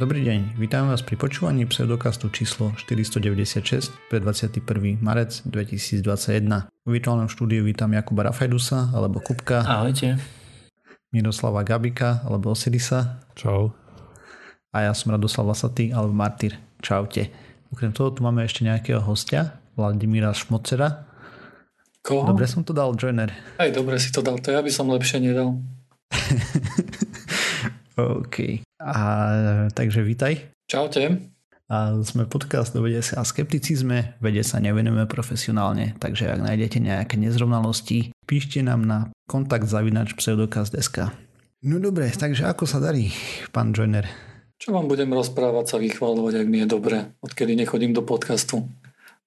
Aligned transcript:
Dobrý 0.00 0.24
deň, 0.24 0.56
vítam 0.56 0.88
vás 0.88 1.04
pri 1.04 1.20
počúvaní 1.20 1.68
pseudokastu 1.68 2.32
číslo 2.32 2.72
496 2.72 3.92
pre 4.08 4.16
21. 4.16 4.96
marec 4.96 5.44
2021. 5.44 6.72
V 6.72 6.88
virtuálnom 6.88 7.28
štúdiu 7.28 7.60
vítam 7.60 7.92
Jakuba 7.92 8.32
Rafajdusa 8.32 8.96
alebo 8.96 9.20
Kupka. 9.20 9.60
Ahojte. 9.60 10.16
Miroslava 11.12 11.60
Gabika 11.68 12.24
alebo 12.24 12.56
Osirisa. 12.56 13.20
Čau. 13.36 13.76
A 14.72 14.88
ja 14.88 14.96
som 14.96 15.12
Radoslav 15.12 15.52
Lasatý 15.52 15.92
alebo 15.92 16.16
Martyr. 16.16 16.56
Čaute. 16.80 17.28
Okrem 17.68 17.92
toho 17.92 18.08
tu 18.08 18.24
máme 18.24 18.40
ešte 18.40 18.64
nejakého 18.64 19.04
hostia, 19.04 19.60
Vladimíra 19.76 20.32
Šmocera. 20.32 21.12
Koho? 22.00 22.24
Dobre 22.24 22.48
som 22.48 22.64
to 22.64 22.72
dal, 22.72 22.96
Joiner. 22.96 23.36
Aj 23.60 23.68
dobre 23.68 24.00
si 24.00 24.08
to 24.08 24.24
dal, 24.24 24.40
to 24.40 24.48
ja 24.48 24.64
by 24.64 24.72
som 24.72 24.88
lepšie 24.88 25.20
nedal. 25.20 25.60
OK. 28.24 28.64
A, 28.80 29.68
takže 29.76 30.00
vítaj. 30.00 30.40
Čaute. 30.64 31.20
A 31.68 32.00
sme 32.00 32.24
podcast 32.24 32.72
o 32.72 32.80
vede 32.80 33.04
a 33.04 33.22
skepticizme. 33.22 34.16
Vede 34.24 34.40
sa 34.40 34.56
nevenujeme 34.56 35.04
profesionálne, 35.04 35.92
takže 36.00 36.32
ak 36.32 36.40
nájdete 36.40 36.80
nejaké 36.80 37.20
nezrovnalosti, 37.20 38.16
píšte 38.24 38.64
nám 38.64 38.88
na 38.88 38.98
kontakt 39.28 39.68
zavinač 39.68 40.16
pseudokaz.sk. 40.16 41.12
No 41.60 41.76
dobre, 41.76 42.08
takže 42.08 42.48
ako 42.48 42.64
sa 42.64 42.80
darí, 42.80 43.12
pán 43.52 43.76
Joiner? 43.76 44.08
Čo 44.56 44.72
vám 44.72 44.88
budem 44.88 45.12
rozprávať 45.12 45.76
sa 45.76 45.76
vychváľovať, 45.76 46.40
ak 46.40 46.48
mi 46.48 46.64
je 46.64 46.68
dobre, 46.72 46.96
odkedy 47.20 47.52
nechodím 47.60 47.92
do 47.92 48.00
podcastu. 48.00 48.64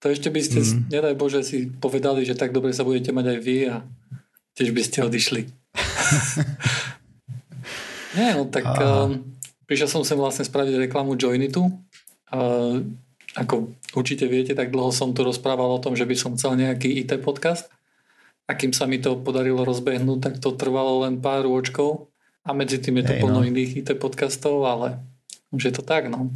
To 0.01 0.09
ešte 0.09 0.33
by 0.33 0.41
ste, 0.41 0.65
mm. 0.65 0.89
nedaj 0.89 1.13
Bože, 1.13 1.45
si 1.45 1.69
povedali, 1.69 2.25
že 2.25 2.33
tak 2.33 2.57
dobre 2.57 2.73
sa 2.73 2.81
budete 2.81 3.13
mať 3.13 3.37
aj 3.37 3.39
vy 3.39 3.57
a 3.69 3.85
tiež 4.57 4.73
by 4.73 4.81
ste 4.81 5.05
odišli. 5.05 5.41
Nie, 8.17 8.37
no 8.37 8.45
tak 8.49 8.65
uh, 8.65 9.13
prišiel 9.67 9.89
som 9.89 10.03
sem 10.03 10.19
vlastne 10.19 10.45
spraviť 10.45 10.89
reklamu 10.89 11.15
Joinitu. 11.15 11.71
Uh, 12.33 12.83
ako 13.33 13.73
určite 13.97 14.29
viete, 14.29 14.53
tak 14.53 14.69
dlho 14.69 14.93
som 14.93 15.13
tu 15.13 15.25
rozprával 15.25 15.65
o 15.73 15.81
tom, 15.81 15.97
že 15.97 16.05
by 16.05 16.15
som 16.17 16.37
chcel 16.37 16.53
nejaký 16.53 17.01
IT 17.01 17.17
podcast. 17.25 17.69
A 18.45 18.53
kým 18.59 18.75
sa 18.75 18.85
mi 18.85 18.99
to 18.99 19.15
podarilo 19.23 19.63
rozbehnúť, 19.63 20.19
tak 20.19 20.33
to 20.43 20.53
trvalo 20.53 21.07
len 21.07 21.23
pár 21.23 21.47
rôčkov. 21.47 22.11
A 22.43 22.51
medzi 22.51 22.77
tým 22.77 22.99
je 22.99 23.05
to 23.07 23.13
Hej, 23.15 23.21
plno 23.23 23.39
no. 23.39 23.47
iných 23.47 23.71
IT 23.81 23.89
podcastov, 23.97 24.67
ale 24.67 24.99
už 25.55 25.71
je 25.71 25.73
to 25.73 25.81
tak, 25.81 26.11
no. 26.11 26.27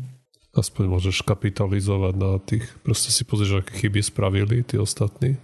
Aspoň 0.55 0.89
môžeš 0.89 1.21
kapitalizovať 1.21 2.13
na 2.15 2.39
tých, 2.41 2.65
proste 2.81 3.11
si 3.11 3.27
pozrieš, 3.27 3.61
aké 3.61 3.85
chyby 3.85 4.01
spravili 4.01 4.63
tí 4.63 4.79
ostatní 4.79 5.37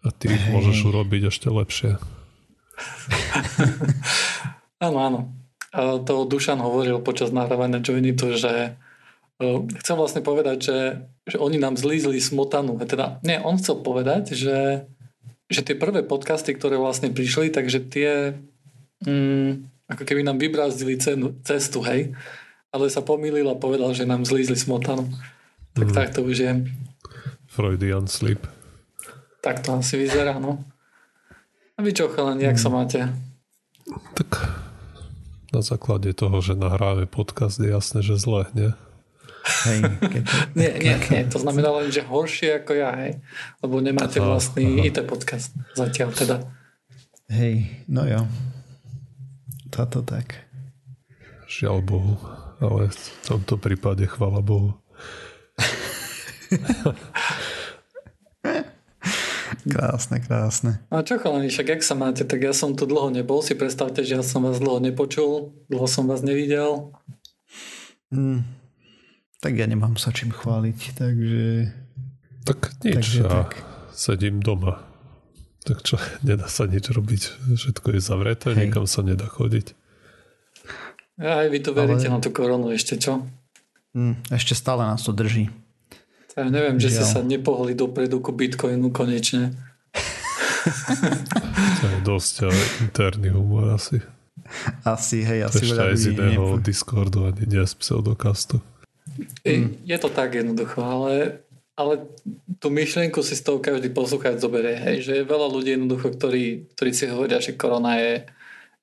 a 0.00 0.14
ty 0.14 0.32
ich 0.32 0.44
môžeš 0.48 0.78
urobiť 0.88 1.28
ešte 1.28 1.52
lepšie. 1.52 1.98
áno, 4.86 4.98
áno 5.02 5.39
to 5.70 6.26
Dušan 6.26 6.58
hovoril 6.58 6.98
počas 6.98 7.30
nahrávania 7.30 7.78
Joinitu, 7.78 8.34
že 8.34 8.74
chcem 9.80 9.96
vlastne 9.96 10.20
povedať, 10.20 10.58
že, 10.60 10.78
že 11.24 11.36
oni 11.40 11.56
nám 11.56 11.78
zlízli 11.80 12.20
smotanu. 12.20 12.76
Teda, 12.84 13.22
nie, 13.24 13.40
on 13.40 13.56
chcel 13.56 13.80
povedať, 13.80 14.36
že, 14.36 14.84
že 15.48 15.60
tie 15.64 15.78
prvé 15.78 16.04
podcasty, 16.04 16.52
ktoré 16.52 16.76
vlastne 16.76 17.08
prišli, 17.08 17.48
takže 17.48 17.78
tie 17.88 18.36
mm, 19.06 19.50
ako 19.96 20.02
keby 20.04 20.26
nám 20.26 20.36
vybrazdili 20.36 21.00
cenu, 21.00 21.40
cestu, 21.46 21.80
hej. 21.88 22.12
Ale 22.70 22.86
sa 22.92 23.02
pomýlil 23.02 23.48
a 23.50 23.58
povedal, 23.58 23.90
že 23.96 24.06
nám 24.06 24.28
zlízli 24.28 24.54
smotanu. 24.54 25.08
Tak 25.74 25.88
mm. 25.90 25.94
tak 25.96 26.08
to 26.12 26.20
už 26.22 26.36
je. 26.36 26.52
Freudian 27.48 28.06
sleep. 28.06 28.44
Tak 29.40 29.64
to 29.64 29.72
asi 29.72 29.96
vyzerá, 29.96 30.36
no. 30.36 30.60
A 31.74 31.80
vy 31.80 31.96
čo, 31.96 32.12
chalani, 32.12 32.44
jak 32.44 32.60
sa 32.60 32.68
máte? 32.68 33.08
Tak 34.12 34.59
na 35.50 35.62
základe 35.62 36.10
toho, 36.14 36.38
že 36.38 36.54
nahráme 36.54 37.06
podcast, 37.10 37.58
je 37.58 37.70
jasné, 37.70 38.00
že 38.02 38.18
zle, 38.18 38.46
nie? 38.54 38.70
Hej, 39.66 39.80
keď... 39.98 40.22
nie, 40.58 40.70
nie, 40.78 40.96
nie, 41.10 41.20
to 41.26 41.38
znamená 41.40 41.70
len, 41.82 41.88
že 41.90 42.04
horšie 42.04 42.62
ako 42.62 42.72
ja, 42.76 42.92
hej. 42.96 43.18
Lebo 43.64 43.80
nemáte 43.80 44.20
aha, 44.20 44.36
vlastný 44.36 44.78
aha. 44.78 44.86
IT 44.86 44.98
podcast 45.08 45.50
zatiaľ 45.74 46.10
teda. 46.12 46.36
Hej, 47.30 47.66
no 47.90 48.04
jo. 48.06 48.26
Táto 49.70 50.02
tak. 50.02 50.46
Žiaľ 51.50 51.78
Bohu, 51.82 52.14
ale 52.62 52.90
v 52.90 52.98
tomto 53.26 53.58
prípade 53.58 54.06
chvala 54.06 54.42
Bohu. 54.42 54.78
Krásne, 59.68 60.22
krásne. 60.24 60.80
A 60.88 61.04
čo 61.04 61.20
chalani, 61.20 61.52
však 61.52 61.76
jak 61.76 61.82
sa 61.84 61.92
máte? 61.92 62.24
Tak 62.24 62.40
ja 62.40 62.56
som 62.56 62.72
tu 62.72 62.88
dlho 62.88 63.12
nebol, 63.12 63.44
si 63.44 63.52
predstavte, 63.52 64.00
že 64.00 64.16
ja 64.16 64.22
som 64.24 64.46
vás 64.46 64.56
dlho 64.56 64.80
nepočul, 64.80 65.52
dlho 65.68 65.86
som 65.90 66.08
vás 66.08 66.24
nevidel. 66.24 66.94
Mm, 68.08 68.42
tak 69.40 69.56
ja 69.56 69.64
nemám 69.68 69.96
sa 69.96 70.12
čím 70.12 70.32
chváliť, 70.32 71.00
takže... 71.00 71.72
Tak 72.44 72.80
nič, 72.84 72.94
takže, 72.96 73.20
ja 73.20 73.28
tak. 73.28 73.60
sedím 73.92 74.40
doma. 74.40 74.84
Tak 75.64 75.84
čo, 75.84 76.00
nedá 76.28 76.48
sa 76.48 76.64
nič 76.64 76.88
robiť, 76.88 77.22
všetko 77.56 77.96
je 77.96 78.00
zavreté, 78.00 78.52
Hej. 78.52 78.68
nikam 78.68 78.84
sa 78.88 79.04
nedá 79.04 79.28
chodiť. 79.28 79.76
Aj 81.20 81.46
vy 81.52 81.58
to 81.60 81.76
veríte 81.76 82.08
Ale... 82.08 82.16
na 82.16 82.18
tú 82.24 82.32
koronu 82.32 82.72
ešte, 82.72 82.96
čo? 82.96 83.28
Mm, 83.92 84.16
ešte 84.32 84.56
stále 84.56 84.88
nás 84.88 85.04
to 85.04 85.12
drží. 85.12 85.52
Ja 86.38 86.46
neviem, 86.46 86.78
že 86.78 86.94
ste 86.94 87.04
sa 87.06 87.20
nepohli 87.26 87.74
dopredu 87.74 88.22
ku 88.22 88.30
Bitcoinu 88.30 88.94
konečne. 88.94 89.50
to 91.80 91.86
je 91.88 91.98
dosť 92.06 92.34
interný 92.84 93.34
humor 93.34 93.74
asi. 93.74 93.98
Asi, 94.82 95.22
hej, 95.22 95.46
asi 95.46 95.66
Ešte 95.66 95.80
aj 95.80 95.96
z 95.96 96.04
iného 96.14 96.58
nepo... 96.58 96.62
Discordu, 96.62 97.26
ani 97.30 97.46
nie 97.46 97.62
z 97.62 97.74
pseudokastu. 97.78 98.58
Je, 99.46 99.74
je 99.86 99.98
to 99.98 100.10
tak 100.10 100.34
jednoducho, 100.34 100.82
ale, 100.82 101.42
ale 101.78 102.06
tú 102.58 102.70
myšlienku 102.70 103.22
si 103.22 103.38
z 103.38 103.46
toho 103.46 103.58
každý 103.62 103.90
poslucháč 103.90 104.42
zoberie, 104.42 104.78
hej, 104.78 104.96
že 105.06 105.12
je 105.22 105.24
veľa 105.28 105.48
ľudí 105.50 105.78
jednoducho, 105.78 106.14
ktorí, 106.14 106.70
ktorí 106.74 106.90
si 106.94 107.10
hovoria, 107.10 107.38
že 107.42 107.58
korona 107.58 107.98
je, 107.98 108.14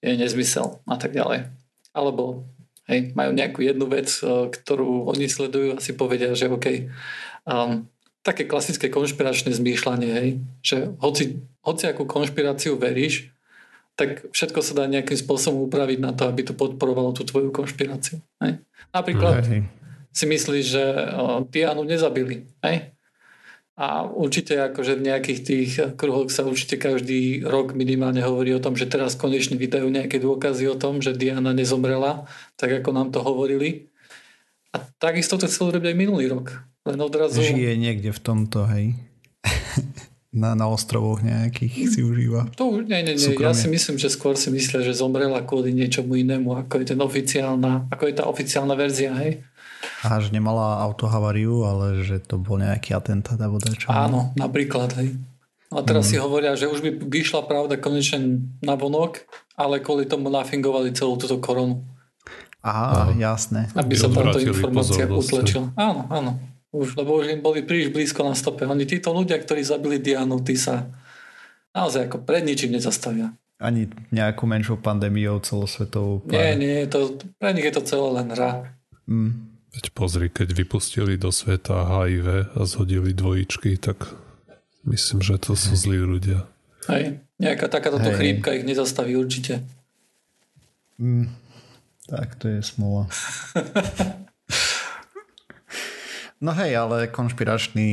je 0.04 0.14
nezmysel 0.16 0.80
a 0.88 0.96
tak 0.96 1.16
ďalej. 1.16 1.52
Alebo 1.92 2.48
hej, 2.88 3.12
majú 3.14 3.32
nejakú 3.36 3.60
jednu 3.64 3.86
vec, 3.92 4.08
eh, 4.24 4.48
ktorú 4.52 5.12
oni 5.12 5.28
sledujú 5.28 5.78
a 5.78 5.84
si 5.84 5.96
povedia, 5.96 6.32
že 6.32 6.52
OK, 6.52 6.90
um, 7.48 7.88
také 8.28 8.44
klasické 8.44 8.92
konšpiračné 8.92 9.56
zmýšľanie, 9.56 10.12
hej, 10.12 10.30
že 10.60 10.92
hoci, 11.00 11.40
hoci 11.64 11.84
akú 11.88 12.04
konšpiráciu 12.04 12.76
veríš, 12.76 13.32
tak 13.98 14.30
všetko 14.30 14.60
sa 14.62 14.78
dá 14.78 14.86
nejakým 14.86 15.18
spôsobom 15.18 15.66
upraviť 15.66 16.00
na 16.04 16.14
to, 16.14 16.30
aby 16.30 16.46
to 16.46 16.54
podporovalo 16.54 17.16
tú 17.18 17.26
tvoju 17.26 17.50
konšpiráciu. 17.50 18.22
Hej. 18.44 18.62
Napríklad 18.94 19.42
hej. 19.48 19.66
si 20.14 20.26
myslíš, 20.30 20.66
že 20.68 20.84
uh, 20.86 21.42
Dianu 21.50 21.82
nezabili. 21.82 22.46
Hej? 22.62 22.94
A 23.78 24.06
určite 24.06 24.58
akože 24.58 24.98
v 24.98 25.06
nejakých 25.06 25.40
tých 25.46 25.72
kruhoch 26.02 26.34
sa 26.34 26.46
určite 26.46 26.82
každý 26.82 27.46
rok 27.46 27.78
minimálne 27.78 28.26
hovorí 28.26 28.54
o 28.58 28.62
tom, 28.62 28.74
že 28.74 28.90
teraz 28.90 29.14
konečne 29.14 29.54
vydajú 29.54 29.86
nejaké 29.90 30.18
dôkazy 30.18 30.66
o 30.66 30.78
tom, 30.78 30.98
že 30.98 31.14
Diana 31.14 31.54
nezomrela, 31.54 32.26
tak 32.58 32.74
ako 32.82 32.90
nám 32.90 33.14
to 33.14 33.22
hovorili. 33.22 33.94
A 34.74 34.82
takisto 34.98 35.38
to 35.38 35.46
chcel 35.46 35.70
robiť 35.70 35.94
aj 35.94 35.98
minulý 35.98 36.26
rok. 36.26 36.58
Len 36.88 37.00
odrazu... 37.04 37.44
Žije 37.44 37.76
niekde 37.76 38.16
v 38.16 38.20
tomto, 38.24 38.64
hej. 38.72 38.96
na, 40.38 40.56
na 40.56 40.66
ostrovoch 40.70 41.24
nejakých 41.24 41.74
si 41.92 42.00
užíva. 42.04 42.52
To, 42.56 42.80
nie, 42.80 43.02
nie, 43.04 43.16
nie. 43.16 43.36
Ja 43.40 43.52
si 43.52 43.68
myslím, 43.68 43.98
že 43.98 44.12
skôr 44.12 44.36
si 44.36 44.54
myslia, 44.54 44.86
že 44.86 44.94
zomrela 44.96 45.44
kvôli 45.44 45.74
niečomu 45.74 46.16
inému, 46.16 46.54
ako 46.68 46.84
je, 46.84 46.86
ten 46.94 47.00
oficiálna, 47.02 47.90
ako 47.92 48.04
je 48.08 48.14
tá 48.16 48.24
oficiálna 48.30 48.76
verzia, 48.78 49.12
hej. 49.18 49.44
A 50.06 50.18
že 50.20 50.34
nemala 50.34 50.82
autohavariu, 50.84 51.64
ale 51.64 52.02
že 52.06 52.20
to 52.22 52.42
bol 52.42 52.58
nejaký 52.58 52.98
atentát 52.98 53.38
alebo 53.38 53.62
čo. 53.62 53.90
Áno, 53.90 54.34
napríklad, 54.38 54.94
hej. 55.00 55.18
A 55.68 55.84
teraz 55.84 56.08
mm. 56.08 56.10
si 56.10 56.16
hovoria, 56.16 56.56
že 56.56 56.72
už 56.72 56.80
by 56.80 56.90
vyšla 57.12 57.44
pravda 57.44 57.76
konečne 57.76 58.40
na 58.64 58.80
vonok, 58.80 59.28
ale 59.60 59.84
kvôli 59.84 60.08
tomu 60.08 60.32
nafingovali 60.32 60.96
celú 60.96 61.20
túto 61.20 61.44
koronu. 61.44 61.84
Aha, 62.64 63.12
Aha. 63.12 63.16
jasné. 63.16 63.68
Aby 63.76 63.96
sa 63.96 64.08
táto 64.12 64.40
informácia 64.40 65.08
utlačila. 65.08 65.72
Áno, 65.76 66.08
áno. 66.08 66.32
Už, 66.76 67.00
lebo 67.00 67.16
už 67.24 67.32
im 67.32 67.40
boli 67.40 67.64
príliš 67.64 67.96
blízko 67.96 68.28
na 68.28 68.36
stope. 68.36 68.68
Oni 68.68 68.84
títo 68.84 69.16
ľudia, 69.16 69.40
ktorí 69.40 69.64
zabili 69.64 70.04
Dianu, 70.04 70.44
tí 70.44 70.60
sa 70.60 70.84
naozaj 71.72 72.12
ako 72.12 72.28
pred 72.28 72.44
ničím 72.44 72.76
nezastavia. 72.76 73.32
Ani 73.58 73.90
nejakú 74.14 74.46
menšou 74.46 74.78
pandémiou 74.78 75.42
celosvetovou. 75.42 76.22
Nie, 76.30 76.54
nie, 76.54 76.86
to, 76.86 77.18
pre 77.42 77.56
nich 77.56 77.66
je 77.66 77.74
to 77.74 77.84
celé 77.88 78.08
len 78.22 78.28
hra. 78.36 78.78
Mm. 79.10 79.48
Veď 79.74 79.86
pozri, 79.94 80.28
keď 80.30 80.54
vypustili 80.54 81.16
do 81.18 81.34
sveta 81.34 81.88
HIV 81.88 82.54
a 82.54 82.62
zhodili 82.68 83.16
dvojičky, 83.16 83.78
tak 83.82 84.14
myslím, 84.86 85.24
že 85.24 85.42
to 85.42 85.58
sú 85.58 85.74
zlí 85.74 86.04
ľudia. 86.04 86.46
Hej, 86.88 87.20
nejaká 87.42 87.68
takáto 87.68 88.00
Hej. 88.12 88.16
chrípka 88.16 88.54
ich 88.54 88.68
nezastaví 88.68 89.18
určite. 89.18 89.64
Mm. 91.02 91.32
Tak 92.08 92.40
to 92.40 92.48
je 92.48 92.60
smola. 92.64 93.10
No 96.38 96.54
hej, 96.54 96.78
ale 96.78 97.10
konšpiračný, 97.10 97.90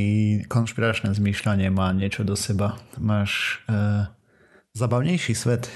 konšpiračné 0.52 1.16
zmýšľanie 1.16 1.72
má 1.72 1.96
niečo 1.96 2.28
do 2.28 2.36
seba. 2.36 2.76
Máš 3.00 3.64
uh, 3.72 4.12
zabavnejší 4.76 5.32
svet? 5.32 5.72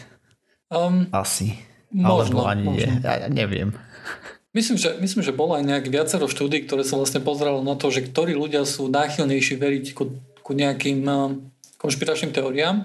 Um, 0.68 1.08
Asi. 1.16 1.56
Možno, 1.88 2.44
Alebo 2.44 2.44
ani 2.44 2.64
možno. 2.68 2.76
nie. 2.76 2.88
Ja, 3.00 3.24
ja 3.24 3.28
neviem. 3.32 3.72
Myslím 4.52 4.76
že, 4.76 5.00
myslím, 5.00 5.24
že 5.24 5.32
bolo 5.32 5.56
aj 5.56 5.64
nejak 5.64 5.88
viacero 5.88 6.28
štúdí, 6.28 6.68
ktoré 6.68 6.84
som 6.84 7.00
vlastne 7.00 7.24
pozeralo 7.24 7.64
na 7.64 7.72
to, 7.72 7.88
že 7.88 8.04
ktorí 8.04 8.36
ľudia 8.36 8.68
sú 8.68 8.92
náchylnejší 8.92 9.56
veriť 9.56 9.84
ku, 9.96 10.20
ku 10.44 10.52
nejakým 10.52 11.00
uh, 11.08 11.32
konšpiračným 11.80 12.36
teóriám. 12.36 12.84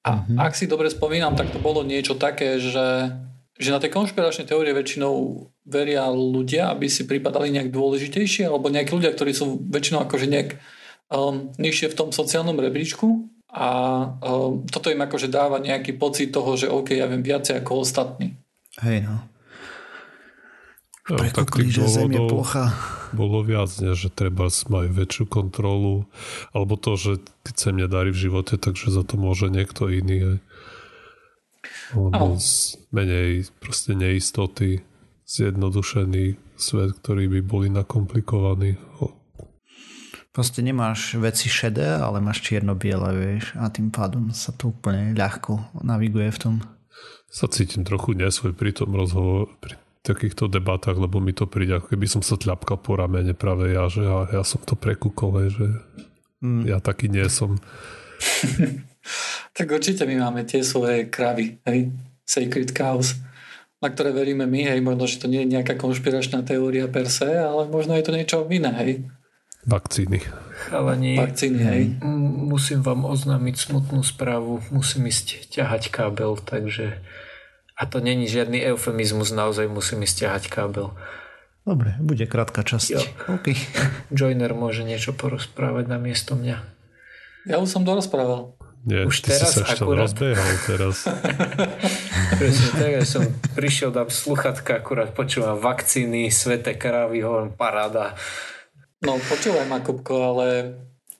A 0.00 0.10
mm-hmm. 0.16 0.40
ak 0.40 0.56
si 0.56 0.64
dobre 0.64 0.88
spomínam, 0.88 1.36
tak 1.36 1.52
to 1.52 1.60
bolo 1.60 1.84
niečo 1.84 2.16
také, 2.16 2.56
že, 2.56 3.12
že 3.60 3.68
na 3.68 3.76
tie 3.76 3.92
konšpiračné 3.92 4.48
teórie 4.48 4.72
väčšinou 4.72 5.44
veria 5.66 6.08
ľudia, 6.08 6.72
aby 6.72 6.88
si 6.88 7.04
pripadali 7.04 7.52
nejak 7.52 7.70
dôležitejšie, 7.70 8.48
alebo 8.48 8.72
nejakí 8.72 8.92
ľudia, 8.96 9.12
ktorí 9.12 9.32
sú 9.36 9.60
väčšinou 9.68 10.08
akože 10.08 10.26
nejak 10.26 10.50
um, 11.12 11.52
nižšie 11.60 11.92
v 11.92 11.98
tom 11.98 12.08
sociálnom 12.10 12.56
rebríčku 12.56 13.28
a 13.50 13.68
um, 14.22 14.64
toto 14.66 14.88
im 14.88 15.02
akože 15.02 15.28
dáva 15.28 15.58
nejaký 15.58 15.98
pocit 15.98 16.30
toho, 16.30 16.54
že 16.54 16.70
OK, 16.70 16.94
ja 16.94 17.10
viem 17.10 17.20
viacej 17.20 17.60
ako 17.60 17.84
ostatní. 17.84 18.38
Hej 18.80 19.04
no. 19.04 19.30
Tých 21.10 21.74
že 21.74 21.90
zem 21.90 22.14
je 22.14 22.22
plocha. 22.22 22.70
Bolo 23.10 23.42
viac, 23.42 23.74
nie? 23.82 23.98
že 23.98 24.14
treba 24.14 24.46
mať 24.46 24.86
väčšiu 24.94 25.24
kontrolu, 25.26 26.06
alebo 26.54 26.78
to, 26.78 26.94
že 26.94 27.12
keď 27.42 27.54
sa 27.58 27.66
im 27.74 27.82
nedarí 27.82 28.14
v 28.14 28.30
živote, 28.30 28.54
takže 28.54 28.94
za 28.94 29.02
to 29.02 29.18
môže 29.18 29.50
niekto 29.50 29.90
iný. 29.90 30.38
Alebo 31.90 32.38
menej 32.94 33.50
proste 33.58 33.98
neistoty, 33.98 34.86
zjednodušený 35.30 36.58
svet, 36.58 36.90
ktorý 36.98 37.30
by 37.38 37.40
boli 37.46 37.68
nakomplikovaní. 37.70 38.74
Proste 40.30 40.62
nemáš 40.62 41.18
veci 41.18 41.50
šedé, 41.50 41.98
ale 41.98 42.22
máš 42.22 42.42
čierno-biele, 42.46 43.10
vieš, 43.14 43.54
a 43.58 43.70
tým 43.70 43.90
pádom 43.90 44.30
sa 44.30 44.54
to 44.54 44.70
úplne 44.70 45.14
ľahko 45.14 45.82
naviguje 45.82 46.30
v 46.30 46.38
tom. 46.38 46.54
Sa 47.30 47.46
cítim 47.46 47.86
trochu 47.86 48.14
nesvoj 48.14 48.54
pri 48.54 48.74
tom 48.74 48.94
rozhovor, 48.94 49.50
pri 49.62 49.78
takýchto 50.02 50.50
debatách, 50.50 50.98
lebo 50.98 51.22
mi 51.22 51.34
to 51.34 51.46
príde, 51.46 51.78
ako 51.78 51.94
keby 51.94 52.06
som 52.10 52.22
sa 52.22 52.38
tľapkal 52.38 52.78
po 52.78 52.98
ramene 52.98 53.34
práve 53.34 53.74
ja, 53.74 53.86
že 53.86 54.06
ja, 54.06 54.26
ja 54.30 54.42
som 54.42 54.62
to 54.62 54.74
prekúkol, 54.74 55.50
že 55.50 55.66
mm. 56.42 56.62
ja 56.66 56.78
taký 56.78 57.10
nie 57.10 57.26
som. 57.30 57.58
tak 59.56 59.66
určite 59.66 60.06
my 60.06 60.30
máme 60.30 60.42
tie 60.46 60.62
svoje 60.62 61.10
kravy, 61.10 61.58
hej? 61.66 61.90
Sacred 62.22 62.70
cows, 62.70 63.18
na 63.80 63.88
ktoré 63.88 64.12
veríme 64.12 64.44
my, 64.44 64.76
hej, 64.76 64.80
možno, 64.84 65.08
že 65.08 65.20
to 65.20 65.26
nie 65.26 65.44
je 65.44 65.52
nejaká 65.56 65.74
konšpiračná 65.80 66.44
teória 66.44 66.84
per 66.86 67.08
se, 67.08 67.26
ale 67.26 67.64
možno 67.72 67.96
je 67.96 68.04
to 68.04 68.12
niečo 68.12 68.44
iné, 68.52 68.70
hej. 68.76 68.92
Vakcíny. 69.64 70.24
Chalani, 70.68 71.16
Vakcíny, 71.20 71.60
hej. 71.64 71.82
musím 72.48 72.80
vám 72.80 73.04
oznámiť 73.04 73.56
smutnú 73.56 74.00
správu. 74.04 74.64
Musím 74.72 75.08
ísť 75.08 75.52
ťahať 75.52 75.92
kábel, 75.92 76.36
takže... 76.40 77.00
A 77.80 77.88
to 77.88 78.04
není 78.04 78.28
žiadny 78.28 78.60
eufemizmus, 78.60 79.32
naozaj 79.32 79.64
musím 79.68 80.04
ísť 80.04 80.28
ťahať 80.28 80.44
kábel. 80.52 80.92
Dobre, 81.64 81.96
bude 82.00 82.24
krátka 82.28 82.60
časť. 82.60 82.88
Jo. 82.92 83.00
Okay. 83.40 83.56
Joiner 84.12 84.52
môže 84.52 84.84
niečo 84.84 85.16
porozprávať 85.16 85.88
na 85.88 85.96
miesto 85.96 86.36
mňa. 86.36 86.56
Ja 87.48 87.56
už 87.56 87.72
som 87.72 87.84
dorozprával. 87.84 88.52
Nie, 88.80 89.04
už 89.04 89.20
ty 89.20 89.36
teraz 89.36 89.52
si 89.52 89.60
sa 89.60 89.68
ešte 89.68 89.84
akurát... 89.84 90.08
rozbehol 90.08 90.54
teraz. 90.64 91.04
Presne 92.40 92.68
tak, 92.80 92.92
ja 92.96 93.04
som 93.04 93.22
prišiel, 93.52 93.92
dám 93.92 94.08
sluchatka, 94.08 94.80
akurát 94.80 95.12
počúvam 95.12 95.60
vakcíny, 95.60 96.32
sveté 96.32 96.80
krávy, 96.80 97.20
hovorím, 97.20 97.52
paráda. 97.52 98.16
No 99.04 99.20
počúvaj 99.20 99.68
ma, 99.68 99.84
Kupko, 99.84 100.16
ale 100.32 100.46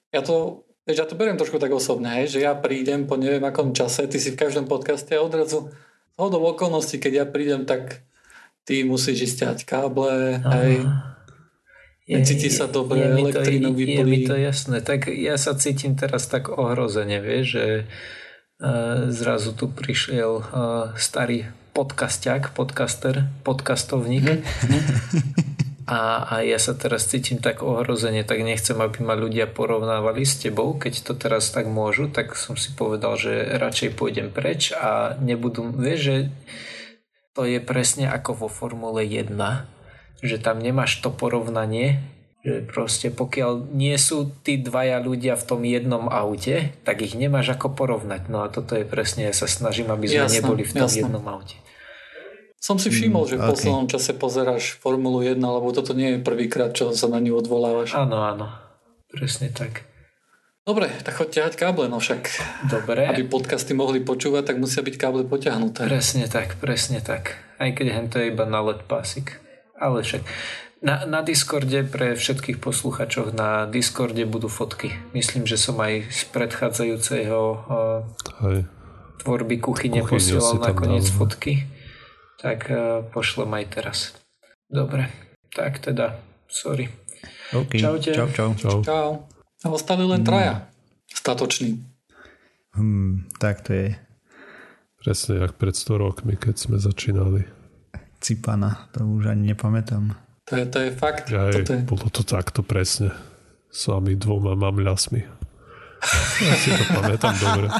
ja 0.08 0.24
to, 0.24 0.64
vieš, 0.88 1.04
ja 1.04 1.06
to 1.08 1.20
beriem 1.20 1.36
trošku 1.36 1.60
tak 1.60 1.72
osobne, 1.72 2.08
hej, 2.20 2.32
že 2.32 2.40
ja 2.40 2.56
prídem 2.56 3.04
po 3.04 3.20
neviem 3.20 3.44
akom 3.44 3.76
čase, 3.76 4.08
ty 4.08 4.16
si 4.16 4.32
v 4.32 4.40
každom 4.40 4.64
podcaste 4.64 5.12
a 5.12 5.20
odrazu 5.20 5.68
hodou 6.16 6.40
okolností, 6.48 6.96
keď 6.96 7.12
ja 7.12 7.24
prídem, 7.28 7.68
tak 7.68 8.04
ty 8.64 8.88
musíš 8.88 9.32
ísť 9.32 9.36
ťať 9.36 9.58
káble, 9.68 10.40
Aha. 10.40 10.52
hej, 10.64 10.80
je, 10.80 11.19
Cíti 12.10 12.50
sa 12.50 12.66
dobre, 12.66 12.98
je, 12.98 13.06
elektrínu 13.06 13.70
je, 13.78 14.02
je 14.02 14.04
mi 14.04 14.26
to 14.26 14.34
jasné. 14.34 14.82
Tak 14.82 15.06
ja 15.06 15.38
sa 15.38 15.54
cítim 15.54 15.94
teraz 15.94 16.26
tak 16.26 16.50
ohrozene, 16.50 17.22
vieš, 17.22 17.46
že 17.54 17.66
uh, 18.58 19.06
zrazu 19.14 19.54
tu 19.54 19.70
prišiel 19.70 20.42
uh, 20.42 20.44
starý 20.98 21.46
podcasták, 21.70 22.50
podcaster, 22.50 23.30
podcastovník. 23.46 24.42
A, 25.90 26.22
a 26.22 26.34
ja 26.46 26.54
sa 26.62 26.78
teraz 26.78 27.10
cítim 27.10 27.42
tak 27.42 27.66
ohrozene, 27.66 28.22
tak 28.22 28.46
nechcem, 28.46 28.78
aby 28.78 29.02
ma 29.02 29.18
ľudia 29.18 29.50
porovnávali 29.50 30.22
s 30.22 30.38
tebou. 30.38 30.78
Keď 30.78 31.02
to 31.02 31.18
teraz 31.18 31.50
tak 31.50 31.66
môžu, 31.66 32.06
tak 32.06 32.38
som 32.38 32.54
si 32.54 32.70
povedal, 32.78 33.18
že 33.18 33.58
radšej 33.58 33.98
pôjdem 33.98 34.30
preč 34.30 34.70
a 34.70 35.18
nebudú... 35.18 35.66
Vieš, 35.74 35.98
že 35.98 36.16
to 37.34 37.42
je 37.42 37.58
presne 37.58 38.06
ako 38.06 38.46
vo 38.46 38.48
Formule 38.50 39.02
1, 39.02 39.34
že 40.20 40.36
tam 40.40 40.60
nemáš 40.60 41.00
to 41.00 41.08
porovnanie, 41.08 42.00
že 42.40 42.64
proste 42.64 43.12
pokiaľ 43.12 43.68
nie 43.76 43.92
sú 44.00 44.32
tí 44.40 44.56
dvaja 44.56 44.96
ľudia 45.04 45.36
v 45.36 45.44
tom 45.44 45.60
jednom 45.60 46.08
aute, 46.08 46.72
tak 46.88 47.04
ich 47.04 47.12
nemáš 47.12 47.52
ako 47.52 47.76
porovnať. 47.76 48.32
No 48.32 48.40
a 48.40 48.48
toto 48.48 48.76
je 48.76 48.88
presne, 48.88 49.28
ja 49.28 49.34
sa 49.36 49.44
snažím, 49.44 49.92
aby 49.92 50.08
sme 50.08 50.24
jasné, 50.24 50.40
neboli 50.40 50.64
v 50.64 50.72
tom 50.72 50.88
jasné. 50.88 51.04
jednom 51.04 51.24
aute. 51.28 51.60
Som 52.60 52.76
si 52.76 52.92
všimol, 52.92 53.24
že 53.24 53.40
v 53.40 53.44
okay. 53.44 53.52
poslednom 53.56 53.88
čase 53.88 54.12
pozeráš 54.16 54.76
Formulu 54.80 55.24
1, 55.24 55.40
lebo 55.40 55.72
toto 55.72 55.96
nie 55.96 56.16
je 56.16 56.18
prvýkrát, 56.20 56.76
čo 56.76 56.92
sa 56.92 57.08
na 57.08 57.16
ňu 57.20 57.40
odvolávaš. 57.40 57.96
Áno, 57.96 58.20
áno. 58.20 58.52
Presne 59.08 59.48
tak. 59.48 59.88
Dobre, 60.60 60.92
tak 61.02 61.16
choď 61.16 61.28
ťahať 61.40 61.54
káble, 61.56 61.88
no 61.88 62.04
však. 62.04 62.20
Dobre. 62.68 63.08
Aby 63.08 63.24
podcasty 63.32 63.72
mohli 63.72 64.04
počúvať, 64.04 64.52
tak 64.52 64.56
musia 64.60 64.84
byť 64.84 64.96
káble 65.00 65.24
poťahnuté. 65.24 65.88
Presne 65.88 66.28
tak, 66.28 66.60
presne 66.60 67.00
tak. 67.00 67.40
Aj 67.56 67.72
keď 67.72 67.86
hen 67.96 68.06
to 68.12 68.20
je 68.20 68.28
iba 68.28 68.44
na 68.44 68.60
LED 68.60 68.84
pásik. 68.84 69.40
Ale 69.80 70.04
však 70.04 70.22
na, 70.84 71.08
na 71.08 71.20
Discorde 71.24 71.84
pre 71.88 72.12
všetkých 72.14 72.60
posluchačov 72.60 73.32
na 73.32 73.64
Discorde 73.64 74.22
budú 74.28 74.52
fotky. 74.52 74.92
Myslím, 75.16 75.48
že 75.48 75.56
som 75.56 75.80
aj 75.80 76.08
z 76.12 76.20
predchádzajúceho 76.30 77.40
uh, 77.40 78.64
tvorby 79.24 79.56
kuchyne 79.60 80.04
posielal 80.04 80.60
nakoniec 80.60 81.08
fotky 81.08 81.64
tak 82.40 82.72
uh, 82.72 83.04
pošlem 83.12 83.52
aj 83.52 83.64
teraz. 83.68 83.98
Dobre, 84.72 85.12
tak 85.52 85.78
teda, 85.84 86.16
sorry. 86.48 86.88
Okay. 87.52 87.84
Čaute. 87.84 88.16
Čau, 88.16 88.28
čau. 88.32 88.50
Čau. 88.56 88.80
čau. 88.80 89.10
A 89.60 89.66
ostali 89.68 90.08
len 90.08 90.24
traja. 90.24 90.72
Statoční. 91.12 91.84
Hmm, 92.72 93.28
tak 93.36 93.60
to 93.60 93.76
je. 93.76 93.88
Presne 95.04 95.44
jak 95.44 95.52
pred 95.60 95.76
100 95.76 96.00
rokmi, 96.00 96.34
keď 96.38 96.56
sme 96.56 96.76
začínali. 96.80 97.44
Cipana, 98.20 98.86
to 98.92 99.04
už 99.08 99.32
ani 99.32 99.56
nepamätám. 99.56 100.12
To 100.50 100.52
je, 100.56 100.64
to 100.68 100.78
je 100.84 100.90
fakt. 100.92 101.32
Aj, 101.32 101.56
je... 101.56 101.64
Bolo 101.88 102.12
to 102.12 102.20
takto 102.20 102.60
presne. 102.60 103.16
S 103.70 103.88
vami 103.88 104.18
dvoma 104.18 104.52
mamľasmi. 104.58 105.22
Ja 106.40 106.54
si 106.58 106.72
to 106.74 106.84
pamätám 106.90 107.36
dobre. 107.38 107.68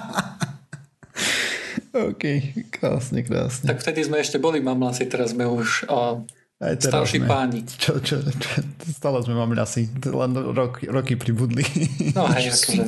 OK, 2.10 2.22
krásne, 2.70 3.26
krásne. 3.26 3.66
Tak 3.66 3.82
vtedy 3.82 4.06
sme 4.06 4.22
ešte 4.22 4.38
boli 4.38 4.62
mamlasi, 4.62 5.10
teraz 5.10 5.34
sme 5.34 5.48
už 5.50 5.90
uh, 5.90 6.22
aj 6.62 6.74
teraz 6.78 6.92
starší 6.94 7.18
sme. 7.24 7.26
páni. 7.26 7.60
Čo, 7.66 7.98
čo, 7.98 8.22
čo, 8.22 8.48
stále 8.86 9.18
sme 9.26 9.34
mamlasi, 9.34 9.90
len 10.06 10.32
rok, 10.54 10.84
roky 10.86 11.18
pribudli. 11.18 11.66
No 12.14 12.30
hej, 12.30 12.50
akože. 12.54 12.84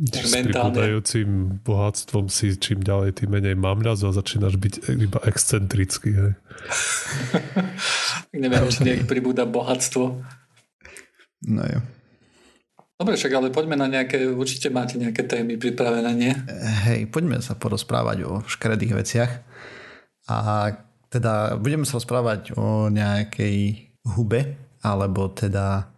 S 0.00 0.32
pribúdajúcim 0.32 1.60
bohatstvom 1.60 2.32
si 2.32 2.56
čím 2.56 2.80
ďalej, 2.80 3.20
tým 3.20 3.36
menej 3.36 3.52
mamľaz 3.52 4.08
a 4.08 4.16
začínaš 4.16 4.56
byť 4.56 4.74
iba 4.96 5.20
excentrický. 5.28 6.10
Hej. 6.16 6.32
Neviem, 8.40 8.64
či 8.72 8.80
nejak 8.80 9.04
pribúda 9.04 9.44
bohatstvo. 9.44 10.24
No 11.52 11.62
jo. 11.68 11.80
Dobre, 12.96 13.16
však 13.16 13.32
ale 13.32 13.48
poďme 13.52 13.76
na 13.76 13.92
nejaké, 13.92 14.24
určite 14.28 14.72
máte 14.72 14.96
nejaké 14.96 15.24
témy 15.24 15.60
pripravené, 15.60 16.12
nie? 16.16 16.32
Hej, 16.88 17.12
poďme 17.12 17.44
sa 17.44 17.56
porozprávať 17.56 18.24
o 18.24 18.40
škaredých 18.44 18.92
veciach. 18.96 19.32
A 20.32 20.36
teda 21.12 21.60
budeme 21.60 21.84
sa 21.84 22.00
rozprávať 22.00 22.56
o 22.56 22.88
nejakej 22.88 23.88
hube, 24.16 24.56
alebo 24.80 25.28
teda 25.32 25.92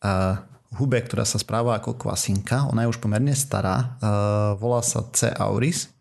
uh, 0.00 0.40
hube, 0.74 0.98
ktorá 0.98 1.22
sa 1.22 1.38
správa 1.38 1.78
ako 1.78 1.94
kvasinka. 1.94 2.66
Ona 2.74 2.84
je 2.84 2.90
už 2.90 2.98
pomerne 2.98 3.32
stará. 3.32 3.96
Uh, 4.02 4.58
volá 4.58 4.82
sa 4.82 5.06
C. 5.14 5.30
auris. 5.30 5.94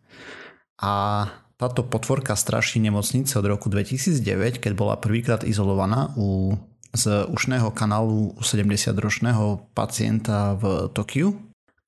A 0.81 1.25
táto 1.55 1.87
potvorka 1.87 2.35
straší 2.35 2.83
nemocnice 2.83 3.37
od 3.39 3.45
roku 3.47 3.71
2009, 3.71 4.59
keď 4.59 4.71
bola 4.75 4.99
prvýkrát 4.99 5.45
izolovaná 5.47 6.11
u 6.19 6.57
z 6.95 7.27
ušného 7.27 7.75
kanálu 7.75 8.31
70-ročného 8.39 9.67
pacienta 9.75 10.55
v 10.55 10.87
Tokiu. 10.95 11.35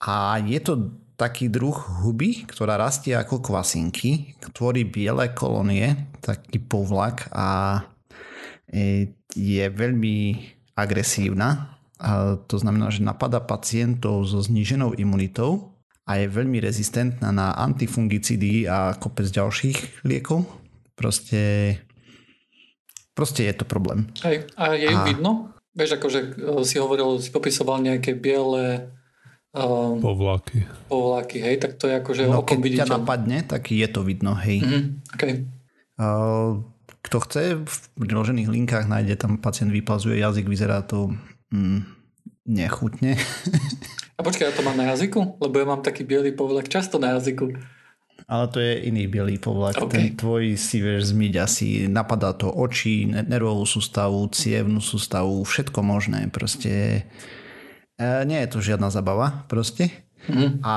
A 0.03 0.37
je 0.43 0.59
to 0.59 0.73
taký 1.17 1.49
druh 1.49 1.73
huby, 2.05 2.45
ktorá 2.45 2.77
rastie 2.77 3.17
ako 3.17 3.41
kvasinky, 3.41 4.37
tvorí 4.53 4.85
biele 4.85 5.33
kolónie, 5.33 6.13
taký 6.21 6.61
povlak 6.61 7.25
a 7.33 7.81
e, 8.69 9.09
je 9.33 9.65
veľmi 9.65 10.17
agresívna. 10.77 11.76
A 11.97 12.37
to 12.37 12.61
znamená, 12.61 12.93
že 12.93 13.01
napada 13.01 13.41
pacientov 13.41 14.29
so 14.29 14.37
zníženou 14.37 14.93
imunitou 14.97 15.73
a 16.05 16.21
je 16.21 16.29
veľmi 16.29 16.61
rezistentná 16.61 17.33
na 17.33 17.57
antifungicidy 17.57 18.69
a 18.69 18.93
kopec 18.95 19.27
ďalších 19.27 20.05
liekov. 20.05 20.45
Proste 20.93 21.75
Proste 23.17 23.49
je 23.49 23.53
to 23.57 23.65
problém. 23.65 24.13
Hej, 24.21 24.45
a 24.53 24.77
je 24.77 24.93
ju 24.93 24.97
a... 25.01 25.01
vidno? 25.01 25.31
Vieš, 25.73 25.97
akože 25.97 26.19
eh, 26.37 26.61
si 26.61 26.77
hovoril, 26.77 27.17
si 27.17 27.33
popisoval 27.33 27.81
nejaké 27.81 28.13
biele 28.13 28.93
um, 29.57 29.97
povlaky. 29.97 30.69
Povlaky, 30.85 31.41
hej, 31.41 31.57
tak 31.57 31.81
to 31.81 31.89
je 31.89 31.97
akože 31.97 32.29
no, 32.29 32.45
okom 32.45 32.61
keď 32.61 32.85
ťa 32.85 32.93
napadne, 32.93 33.41
tak 33.41 33.73
je 33.73 33.87
to 33.89 34.05
vidno, 34.05 34.37
hej. 34.37 34.61
Mm-hmm, 34.61 34.83
okay. 35.17 35.49
uh, 35.97 36.61
kto 37.01 37.17
chce, 37.25 37.41
v 37.65 37.75
priložených 37.97 38.53
linkách 38.53 38.85
nájde 38.85 39.17
tam 39.17 39.41
pacient 39.41 39.73
vyplazuje 39.73 40.21
jazyk, 40.21 40.45
vyzerá 40.45 40.85
to 40.85 41.17
mm, 41.53 41.81
nechutne. 42.47 43.19
A 44.17 44.25
počkaj, 44.25 44.49
ja 44.49 44.53
to 44.55 44.65
mám 44.65 44.79
na 44.79 44.89
jazyku? 44.97 45.37
Lebo 45.37 45.55
ja 45.61 45.65
mám 45.69 45.85
taký 45.85 46.01
biely 46.01 46.33
povlak 46.33 46.65
často 46.65 46.97
na 46.97 47.13
jazyku. 47.17 47.53
Ale 48.27 48.45
to 48.51 48.57
je 48.59 48.89
iný 48.89 49.07
bielý 49.07 49.37
povlak. 49.39 49.77
Okay. 49.77 50.11
Ten 50.11 50.19
tvoj 50.19 50.57
si 50.59 50.83
vieš 50.83 51.15
zmyť 51.15 51.33
asi, 51.37 51.67
napadá 51.87 52.33
to 52.33 52.51
oči, 52.51 53.07
nervovú 53.07 53.63
sústavu, 53.63 54.27
cievnú 54.33 54.81
sústavu, 54.81 55.45
všetko 55.45 55.79
možné. 55.79 56.27
Proste 56.33 57.05
e, 57.95 58.05
nie 58.27 58.41
je 58.43 58.49
to 58.51 58.59
žiadna 58.59 58.91
zabava 58.91 59.47
proste. 59.47 59.93
Mm. 60.27 60.59
A, 60.59 60.75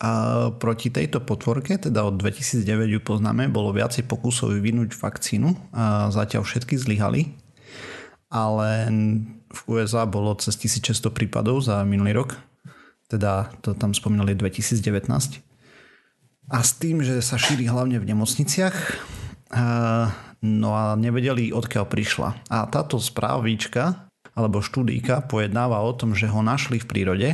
a 0.00 0.08
proti 0.56 0.88
tejto 0.88 1.20
potvorke, 1.20 1.76
teda 1.76 2.08
od 2.08 2.16
2009 2.16 2.94
ju 2.94 3.00
poznáme, 3.04 3.52
bolo 3.52 3.74
viacej 3.74 4.08
pokusov 4.08 4.54
vyvinúť 4.56 4.96
vakcínu. 4.96 5.76
A 5.76 6.08
zatiaľ 6.08 6.46
všetky 6.46 6.78
zlyhali. 6.78 7.45
Ale 8.26 8.90
v 9.46 9.60
USA 9.70 10.02
bolo 10.02 10.34
cez 10.36 10.58
1600 10.58 11.14
prípadov 11.14 11.62
za 11.62 11.86
minulý 11.86 12.18
rok. 12.18 12.34
Teda 13.06 13.54
to 13.62 13.78
tam 13.78 13.94
spomínali 13.94 14.34
2019. 14.34 14.82
A 16.50 16.58
s 16.62 16.74
tým, 16.78 17.06
že 17.06 17.22
sa 17.22 17.38
šíri 17.38 17.70
hlavne 17.70 18.02
v 18.02 18.08
nemocniciach, 18.10 18.76
no 20.42 20.68
a 20.74 20.98
nevedeli, 20.98 21.54
odkiaľ 21.54 21.86
prišla. 21.86 22.28
A 22.50 22.66
táto 22.66 22.98
správička, 22.98 24.10
alebo 24.34 24.58
štúdíka, 24.58 25.22
pojednáva 25.26 25.78
o 25.82 25.94
tom, 25.94 26.14
že 26.18 26.26
ho 26.26 26.42
našli 26.42 26.82
v 26.82 26.86
prírode 26.90 27.28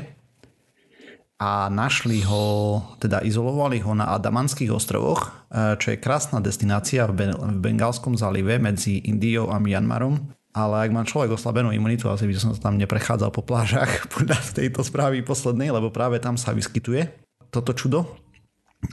a 1.41 1.73
našli 1.73 2.21
ho, 2.23 2.79
teda 3.01 3.25
izolovali 3.25 3.81
ho 3.81 3.97
na 3.97 4.13
Adamanských 4.13 4.71
ostrovoch, 4.71 5.33
čo 5.53 5.87
je 5.93 6.01
krásna 6.01 6.45
destinácia 6.45 7.09
v 7.09 7.33
Bengálskom 7.59 8.17
zálive 8.17 8.61
medzi 8.61 9.01
Indiou 9.09 9.49
a 9.49 9.57
Myanmarom 9.57 10.21
ale 10.53 10.85
ak 10.85 10.91
má 10.93 11.03
človek 11.09 11.33
oslabenú 11.33 11.73
imunitu, 11.73 12.13
asi 12.13 12.29
by 12.29 12.35
som 12.37 12.53
sa 12.53 12.69
tam 12.69 12.77
neprechádzal 12.77 13.33
po 13.33 13.41
plážach 13.41 14.05
podľa 14.15 14.37
tejto 14.53 14.85
správy 14.85 15.25
poslednej, 15.25 15.73
lebo 15.73 15.89
práve 15.89 16.21
tam 16.21 16.37
sa 16.37 16.53
vyskytuje 16.53 17.09
toto 17.49 17.73
čudo. 17.73 18.21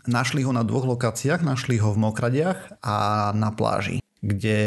Našli 0.06 0.46
ho 0.46 0.54
na 0.54 0.62
dvoch 0.64 0.86
lokáciách, 0.86 1.42
našli 1.42 1.82
ho 1.82 1.92
v 1.92 2.02
Mokradiach 2.04 2.80
a 2.86 3.30
na 3.34 3.50
pláži, 3.50 4.00
kde 4.22 4.60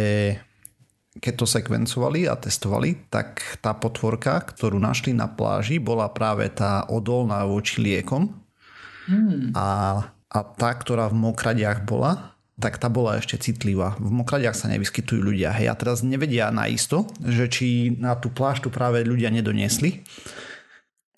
keď 1.12 1.34
to 1.37 1.46
sekvencovali 1.46 2.25
a 2.25 2.40
testovali, 2.40 2.96
tak 3.12 3.61
tá 3.61 3.76
potvorka, 3.76 4.40
ktorú 4.49 4.80
našli 4.80 5.12
na 5.12 5.28
pláži, 5.28 5.76
bola 5.76 6.08
práve 6.08 6.49
tá 6.49 6.88
odolná 6.88 7.44
voči 7.44 7.84
liekom. 7.84 8.32
Hmm. 9.04 9.52
A, 9.52 10.00
a 10.08 10.38
tá, 10.56 10.70
ktorá 10.72 11.12
v 11.12 11.20
Mokradiach 11.20 11.84
bola, 11.84 12.31
tak 12.61 12.76
tá 12.76 12.92
bola 12.92 13.16
ešte 13.16 13.40
citlivá. 13.40 13.97
V 13.97 14.12
mokradiach 14.12 14.56
sa 14.56 14.68
nevyskytujú 14.68 15.21
ľudia. 15.25 15.56
Hej, 15.56 15.73
a 15.73 15.75
teraz 15.78 16.04
nevedia 16.04 16.52
naisto, 16.52 17.09
že 17.25 17.49
či 17.49 17.97
na 17.97 18.12
tú 18.18 18.28
pláštu 18.28 18.68
práve 18.68 19.00
ľudia 19.02 19.32
nedoniesli. 19.32 20.04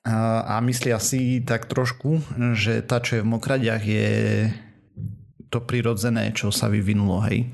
A, 0.05 0.45
a 0.45 0.55
myslia 0.63 1.01
si 1.01 1.41
tak 1.43 1.67
trošku, 1.67 2.23
že 2.55 2.85
tá, 2.85 3.01
čo 3.01 3.19
je 3.19 3.25
v 3.25 3.33
mokradiach, 3.35 3.83
je 3.83 4.09
to 5.49 5.65
prirodzené, 5.65 6.31
čo 6.37 6.55
sa 6.55 6.71
vyvinulo. 6.71 7.25
Hej. 7.27 7.51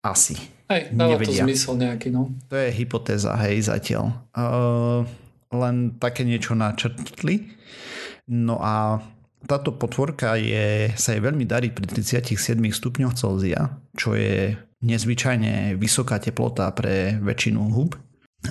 Asi. 0.00 0.38
Hej, 0.68 0.92
dáva 0.92 1.16
nevedia. 1.16 1.44
to 1.44 1.48
zmysel 1.48 1.74
nejaký, 1.80 2.08
no. 2.12 2.32
To 2.52 2.54
je 2.56 2.68
hypotéza, 2.72 3.32
hej, 3.40 3.68
zatiaľ. 3.72 4.12
Uh, 4.36 5.08
len 5.52 5.96
také 5.96 6.28
niečo 6.28 6.52
načrtli. 6.52 7.52
No 8.28 8.60
a 8.60 9.00
táto 9.46 9.70
potvorka 9.76 10.34
je, 10.34 10.90
sa 10.98 11.14
jej 11.14 11.22
veľmi 11.22 11.46
darí 11.46 11.70
pri 11.70 11.86
37 11.86 12.58
stupňoch 12.58 13.14
Celzia, 13.14 13.78
čo 13.94 14.18
je 14.18 14.58
nezvyčajne 14.82 15.78
vysoká 15.78 16.18
teplota 16.18 16.70
pre 16.74 17.18
väčšinu 17.22 17.60
hub. 17.74 17.94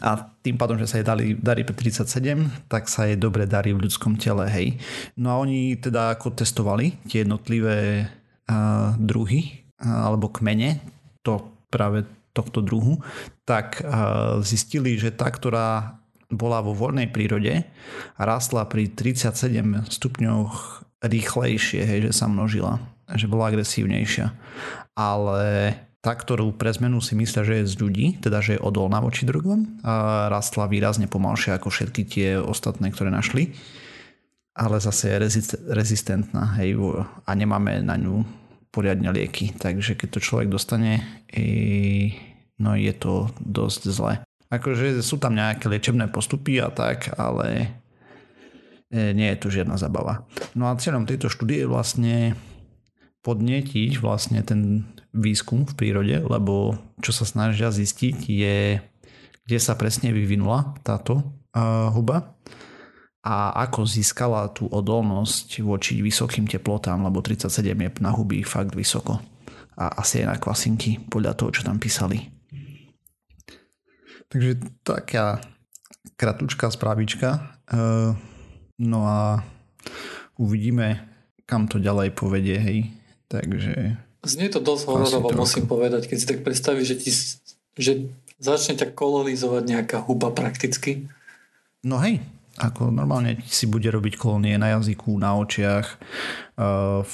A 0.04 0.20
tým 0.44 0.60
pádom, 0.60 0.76
že 0.76 0.88
sa 0.88 1.00
jej 1.00 1.08
dali, 1.08 1.26
darí 1.36 1.64
pri 1.64 1.76
37, 1.80 2.68
tak 2.68 2.92
sa 2.92 3.08
jej 3.08 3.16
dobre 3.16 3.48
darí 3.48 3.72
v 3.72 3.88
ľudskom 3.88 4.20
tele, 4.20 4.44
hej. 4.52 4.76
No 5.16 5.32
a 5.32 5.40
oni 5.40 5.80
teda 5.80 6.20
ako 6.20 6.36
testovali 6.36 7.00
tie 7.08 7.24
jednotlivé 7.24 8.04
uh, 8.52 8.92
druhy 9.00 9.64
uh, 9.80 10.12
alebo 10.12 10.28
kmene, 10.28 10.84
to 11.24 11.40
práve 11.72 12.04
tohto 12.36 12.60
druhu, 12.60 13.00
tak 13.48 13.80
uh, 13.82 14.44
zistili, 14.44 15.00
že 15.00 15.16
tá, 15.16 15.32
ktorá 15.32 15.98
bola 16.28 16.60
vo 16.60 16.76
voľnej 16.76 17.08
prírode 17.08 17.64
a 18.16 18.22
rástla 18.22 18.68
pri 18.68 18.92
37 18.92 19.88
stupňoch 19.88 20.54
rýchlejšie, 21.00 21.82
hej, 21.86 22.00
že 22.10 22.12
sa 22.12 22.28
množila, 22.28 22.84
že 23.16 23.32
bola 23.32 23.54
agresívnejšia. 23.54 24.34
Ale 24.98 25.78
tá, 26.02 26.14
ktorú 26.18 26.56
pre 26.56 26.74
zmenu 26.76 27.00
si 27.00 27.16
myslia, 27.16 27.48
že 27.48 27.56
je 27.64 27.72
z 27.72 27.76
ľudí, 27.80 28.08
teda 28.20 28.42
že 28.44 28.58
je 28.58 28.64
odolná 28.64 29.00
voči 29.00 29.24
drogom, 29.24 29.80
rastla 30.28 30.68
výrazne 30.68 31.08
pomalšie 31.08 31.56
ako 31.56 31.70
všetky 31.70 32.02
tie 32.08 32.30
ostatné, 32.42 32.92
ktoré 32.92 33.14
našli. 33.14 33.56
Ale 34.58 34.82
zase 34.82 35.14
je 35.14 35.18
rezistentná 35.70 36.58
hej, 36.58 36.82
a 37.24 37.32
nemáme 37.38 37.78
na 37.86 37.94
ňu 37.94 38.26
poriadne 38.74 39.14
lieky. 39.14 39.54
Takže 39.54 39.94
keď 39.94 40.18
to 40.18 40.20
človek 40.20 40.50
dostane, 40.50 41.06
no 42.58 42.74
je 42.74 42.94
to 42.98 43.30
dosť 43.38 43.82
zle. 43.94 44.14
Akože 44.48 45.04
sú 45.04 45.20
tam 45.20 45.36
nejaké 45.36 45.68
liečebné 45.68 46.08
postupy 46.08 46.64
a 46.64 46.72
tak, 46.72 47.12
ale 47.20 47.76
e, 48.88 49.12
nie 49.12 49.28
je 49.36 49.40
to 49.44 49.48
žiadna 49.52 49.76
zabava. 49.76 50.24
No 50.56 50.72
a 50.72 50.80
cieľom 50.80 51.04
tejto 51.04 51.28
štúdie 51.28 51.68
je 51.68 51.72
vlastne 51.72 52.16
podnetiť 53.28 54.00
vlastne 54.00 54.40
ten 54.48 54.88
výskum 55.12 55.68
v 55.68 55.74
prírode, 55.76 56.16
lebo 56.24 56.80
čo 57.04 57.12
sa 57.12 57.28
snažia 57.28 57.76
zistiť 57.76 58.18
je, 58.24 58.80
kde 59.44 59.58
sa 59.60 59.76
presne 59.76 60.16
vyvinula 60.16 60.80
táto 60.80 61.20
uh, 61.52 61.92
huba 61.92 62.38
a 63.28 63.52
ako 63.68 63.84
získala 63.84 64.48
tú 64.56 64.72
odolnosť 64.72 65.60
voči 65.60 66.00
vysokým 66.00 66.48
teplotám, 66.48 67.04
lebo 67.04 67.20
37 67.20 67.52
je 67.68 67.90
na 68.00 68.16
huby 68.16 68.48
fakt 68.48 68.72
vysoko 68.72 69.20
a 69.76 70.00
asi 70.00 70.24
aj 70.24 70.28
na 70.32 70.38
kvasinky 70.40 71.04
podľa 71.12 71.36
toho, 71.36 71.50
čo 71.52 71.62
tam 71.68 71.78
písali. 71.78 72.37
Takže 74.28 74.60
taká 74.84 75.40
kratučká 76.16 76.68
správička. 76.72 77.58
Eh, 77.72 78.12
no 78.80 79.00
a 79.08 79.44
uvidíme, 80.40 81.04
kam 81.48 81.68
to 81.68 81.80
ďalej 81.80 82.16
povedie, 82.16 82.58
hej. 82.60 82.78
Takže... 83.28 84.00
Znie 84.24 84.48
to 84.52 84.60
dosť 84.60 84.84
hororovo, 84.88 85.32
musím 85.36 85.68
povedať, 85.68 86.08
keď 86.08 86.18
si 86.20 86.28
tak 86.28 86.40
predstavíš, 86.44 86.88
že, 86.88 86.98
ti, 87.00 87.12
že 87.76 87.92
začne 88.40 88.76
ťa 88.80 88.92
kolonizovať 88.96 89.64
nejaká 89.64 89.98
huba 90.04 90.32
prakticky. 90.32 91.08
No 91.84 92.00
hej, 92.00 92.20
ako 92.60 92.90
normálne 92.90 93.40
si 93.48 93.70
bude 93.70 93.88
robiť 93.88 94.18
kolónie 94.18 94.58
na 94.58 94.80
jazyku, 94.80 95.16
na 95.16 95.38
očiach. 95.38 95.88
V, 97.04 97.14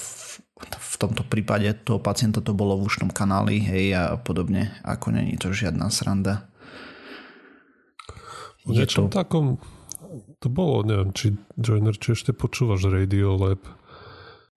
v 0.64 0.96
tomto 0.98 1.28
prípade 1.28 1.70
toho 1.84 2.00
pacienta 2.00 2.40
to 2.40 2.56
bolo 2.56 2.80
v 2.80 2.88
ušnom 2.88 3.12
kanáli, 3.12 3.62
hej, 3.62 3.86
a 3.94 4.04
podobne. 4.18 4.74
Ako 4.82 5.14
není 5.14 5.38
to 5.38 5.54
žiadna 5.54 5.92
sranda. 5.94 6.48
Niečom 8.68 9.12
to... 9.12 9.20
takom 9.20 9.60
to 10.40 10.48
bolo, 10.52 10.86
neviem, 10.86 11.10
či 11.16 11.34
Joiner, 11.58 11.96
či 11.98 12.14
ešte 12.14 12.36
počúvaš 12.36 12.86
Radio 12.86 13.34
Lab. 13.34 13.64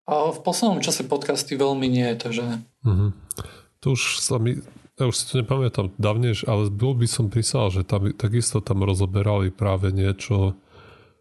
A 0.07 0.31
v 0.31 0.39
poslednom 0.45 0.85
čase 0.85 1.07
podcasty 1.09 1.57
veľmi 1.59 1.89
nie, 1.89 2.13
takže... 2.15 2.63
Uh-huh. 2.85 3.11
To 3.83 3.87
už 3.97 4.21
sa 4.23 4.37
mi, 4.37 4.61
ja 4.99 5.05
už 5.09 5.15
si 5.17 5.25
to 5.31 5.43
nepamätám 5.43 5.97
dávnejš, 5.97 6.47
ale 6.47 6.71
bol 6.71 6.95
by 6.95 7.09
som 7.09 7.33
písal, 7.33 7.73
že 7.73 7.83
tam, 7.83 8.13
takisto 8.15 8.63
tam 8.63 8.85
rozoberali 8.87 9.51
práve 9.51 9.91
niečo, 9.91 10.55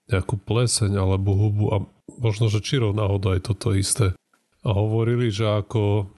nejakú 0.06 0.38
pleseň 0.38 1.01
alebo 1.01 1.34
hubu 1.34 1.65
a 1.74 1.77
možno, 2.22 2.46
že 2.46 2.62
čirov 2.62 2.94
náhoda 2.94 3.34
aj 3.34 3.42
toto 3.50 3.74
isté. 3.74 4.13
A 4.62 4.70
hovorili, 4.70 5.34
že 5.34 5.50
ako 5.50 6.10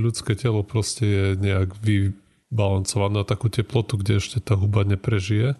ľudské 0.00 0.32
telo 0.36 0.64
proste 0.64 1.04
je 1.04 1.26
nejak 1.36 1.76
vy, 1.84 2.16
balancovaná 2.48 3.22
na 3.22 3.28
takú 3.28 3.52
teplotu, 3.52 4.00
kde 4.00 4.20
ešte 4.20 4.40
tá 4.40 4.56
huba 4.56 4.84
neprežije, 4.84 5.56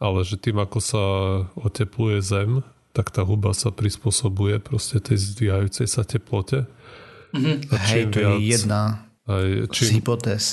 ale 0.00 0.18
že 0.24 0.40
tým, 0.40 0.60
ako 0.60 0.78
sa 0.80 1.02
otepluje 1.56 2.20
zem, 2.24 2.64
tak 2.92 3.12
tá 3.14 3.22
huba 3.22 3.54
sa 3.54 3.70
prispôsobuje 3.70 4.58
proste 4.58 4.98
tej 4.98 5.16
zdvíhajúcej 5.20 5.86
sa 5.86 6.02
teplote. 6.02 6.66
Mm-hmm. 7.30 7.56
Hej, 7.70 8.02
to 8.10 8.18
viac, 8.18 8.32
je 8.34 8.36
jedna 8.42 8.82
aj, 9.30 9.46
čím, 9.70 9.86
z 9.86 9.90
hypotéz. 10.02 10.44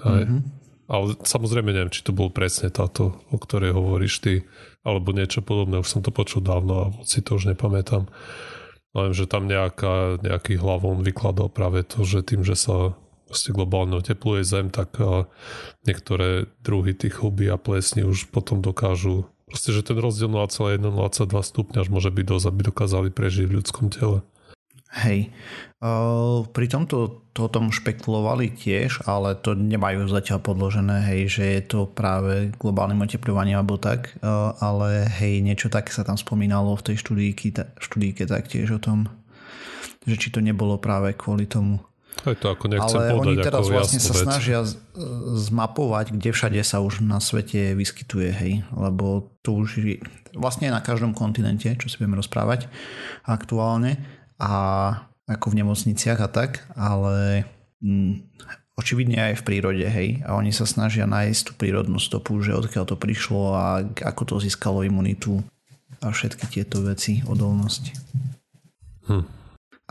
Aj, 0.00 0.24
mm-hmm. 0.24 0.40
Ale 0.88 1.04
samozrejme 1.24 1.70
neviem, 1.72 1.92
či 1.92 2.04
to 2.04 2.12
bol 2.12 2.28
presne 2.32 2.68
táto, 2.72 3.22
o 3.32 3.36
ktorej 3.36 3.76
hovoríš 3.76 4.14
ty, 4.20 4.34
alebo 4.82 5.14
niečo 5.14 5.40
podobné. 5.44 5.80
Už 5.80 5.88
som 5.88 6.02
to 6.04 6.12
počul 6.12 6.44
dávno 6.44 6.72
a 6.76 6.84
si 7.06 7.20
to 7.24 7.36
už 7.36 7.52
nepamätám. 7.52 8.08
Len, 8.92 9.10
že 9.16 9.24
tam 9.24 9.48
nejaká, 9.48 10.20
nejaký 10.20 10.60
hlavon 10.60 11.00
vykladal 11.00 11.48
práve 11.48 11.80
to, 11.84 12.04
že 12.04 12.24
tým, 12.28 12.44
že 12.44 12.56
sa 12.56 12.92
proste 13.32 13.56
globálne 13.56 13.96
otepluje 13.96 14.44
Zem, 14.44 14.68
tak 14.68 15.00
niektoré 15.88 16.52
druhy 16.60 16.92
tých 16.92 17.24
huby 17.24 17.48
a 17.48 17.56
plesní 17.56 18.04
už 18.04 18.28
potom 18.28 18.60
dokážu 18.60 19.24
proste, 19.48 19.72
že 19.72 19.80
ten 19.80 19.96
rozdiel 19.96 20.28
0,1-0,2 20.28 21.32
stupňa 21.32 21.78
až 21.80 21.88
môže 21.88 22.12
byť 22.12 22.24
dosť, 22.28 22.46
aby 22.52 22.60
dokázali 22.68 23.08
prežiť 23.08 23.44
v 23.48 23.56
ľudskom 23.56 23.88
tele. 23.88 24.20
Hej. 24.92 25.32
Uh, 25.80 26.44
pri 26.52 26.68
tomto 26.68 27.24
to 27.32 27.48
tom 27.48 27.72
špekulovali 27.72 28.52
tiež, 28.52 29.08
ale 29.08 29.32
to 29.32 29.56
nemajú 29.56 30.04
zatiaľ 30.04 30.44
podložené, 30.44 31.00
hej, 31.08 31.20
že 31.32 31.44
je 31.48 31.62
to 31.64 31.88
práve 31.88 32.52
globálnym 32.60 33.00
oteplovaním 33.00 33.56
alebo 33.56 33.80
tak, 33.80 34.12
uh, 34.20 34.52
ale 34.60 35.08
hej, 35.08 35.40
niečo 35.40 35.72
také 35.72 35.88
sa 35.96 36.04
tam 36.04 36.20
spomínalo 36.20 36.76
v 36.76 36.92
tej 36.92 36.96
štúdíke, 37.00 37.80
štúdíke 37.80 38.28
taktiež 38.28 38.76
o 38.76 38.80
tom, 38.84 39.08
že 40.04 40.20
či 40.20 40.28
to 40.28 40.44
nebolo 40.44 40.76
práve 40.76 41.16
kvôli 41.16 41.48
tomu. 41.48 41.80
Aj 42.22 42.36
to 42.38 42.46
ako 42.54 42.70
nechcem 42.70 42.98
Ale 43.02 43.10
podať 43.18 43.26
oni 43.26 43.34
teraz 43.42 43.66
vlastne 43.66 43.98
sa 43.98 44.14
vec. 44.14 44.24
snažia 44.30 44.58
zmapovať, 45.34 46.14
kde 46.14 46.30
všade 46.30 46.60
sa 46.62 46.78
už 46.78 47.02
na 47.02 47.18
svete 47.18 47.74
vyskytuje, 47.74 48.30
hej, 48.30 48.52
lebo 48.76 49.32
to 49.42 49.58
už 49.58 49.68
je 49.82 49.96
vlastne 50.38 50.70
na 50.70 50.78
každom 50.78 51.18
kontinente, 51.18 51.74
čo 51.76 51.90
si 51.90 51.98
budeme 51.98 52.20
rozprávať 52.22 52.70
aktuálne 53.26 53.98
a 54.38 54.52
ako 55.26 55.50
v 55.50 55.58
nemocniciach 55.64 56.20
a 56.22 56.28
tak, 56.30 56.62
ale 56.78 57.46
mm, 57.82 58.22
očividne 58.78 59.32
aj 59.32 59.42
v 59.42 59.46
prírode, 59.46 59.86
hej. 59.86 60.22
A 60.22 60.38
oni 60.38 60.54
sa 60.54 60.66
snažia 60.66 61.10
nájsť 61.10 61.40
tú 61.42 61.52
prírodnú 61.58 61.98
stopu, 61.98 62.38
že 62.42 62.54
odkiaľ 62.54 62.84
to 62.86 62.96
prišlo 62.96 63.42
a 63.54 63.64
ako 63.82 64.22
to 64.30 64.34
získalo 64.42 64.86
imunitu 64.86 65.42
a 66.02 66.10
všetky 66.10 66.46
tieto 66.50 66.82
veci, 66.82 67.22
odolnosť. 67.26 67.82
Hm. 69.10 69.41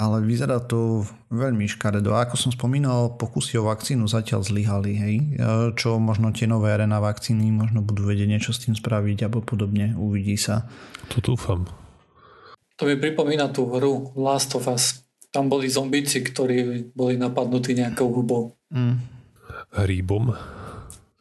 Ale 0.02 0.26
vyzerá 0.26 0.58
to 0.66 1.06
veľmi 1.30 1.70
škaredo. 1.70 2.18
A 2.18 2.26
ako 2.26 2.34
som 2.34 2.50
spomínal, 2.50 3.22
pokusy 3.22 3.62
o 3.62 3.70
vakcínu 3.70 4.10
zatiaľ 4.10 4.42
zlyhali, 4.42 4.98
hej. 4.98 5.16
Čo 5.78 6.02
možno 6.02 6.34
tie 6.34 6.50
nové 6.50 6.74
RNA 6.74 6.98
vakcíny 6.98 7.54
možno 7.54 7.86
budú 7.86 8.10
vedieť 8.10 8.26
niečo 8.26 8.50
s 8.50 8.66
tým 8.66 8.74
spraviť 8.74 9.30
alebo 9.30 9.46
podobne. 9.46 9.94
Uvidí 9.94 10.42
sa. 10.42 10.66
To 11.14 11.22
dúfam. 11.22 11.70
To 12.82 12.90
mi 12.90 12.98
pripomína 12.98 13.54
tú 13.54 13.70
hru 13.70 14.10
Last 14.18 14.58
of 14.58 14.66
Us. 14.66 15.06
Tam 15.30 15.46
boli 15.46 15.70
zombíci, 15.70 16.26
ktorí 16.26 16.90
boli 16.98 17.22
napadnutí 17.22 17.78
nejakou 17.78 18.10
hubou. 18.10 18.58
Mm. 18.74 18.98
Hríbom? 19.78 20.34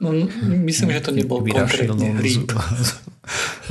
No, 0.00 0.16
myslím, 0.64 0.96
že 0.96 1.04
to 1.04 1.12
nebol 1.12 1.44
konkrétne 1.44 2.16
hríb. 2.16 2.48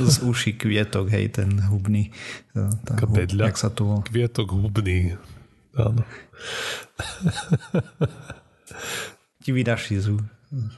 z 0.00 0.16
uši 0.24 0.56
kvietok, 0.56 1.12
hej, 1.12 1.36
ten 1.36 1.60
hubný. 1.68 2.14
Tá 2.54 2.96
hub, 2.96 3.12
bedľa, 3.12 3.52
jak 3.52 3.58
sa 3.60 3.68
to... 3.68 4.00
Kvietok 4.08 4.56
hubný. 4.56 5.20
Áno. 5.76 6.00
Ti 9.44 9.50
vyraší 9.52 10.00
z, 10.00 10.16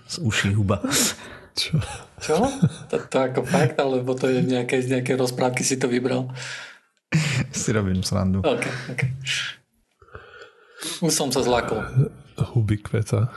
z 0.08 0.16
uši 0.18 0.56
huba. 0.56 0.82
Čo? 1.60 1.78
Čo? 2.18 2.48
To, 2.88 2.96
to 2.96 3.16
ako 3.20 3.44
fakt, 3.44 3.76
alebo 3.76 4.16
to 4.16 4.24
je 4.24 4.40
nejaké, 4.40 4.80
z 4.80 4.98
nejaké 4.98 5.20
rozprávky 5.20 5.60
si 5.62 5.76
to 5.76 5.84
vybral? 5.86 6.32
si 7.52 7.70
robím 7.76 8.00
srandu. 8.00 8.40
OK, 8.40 8.64
OK. 8.88 9.02
Už 11.04 11.12
som 11.12 11.28
sa 11.28 11.44
zlakol. 11.44 11.84
Huby 12.40 12.80
kveta. 12.80 13.28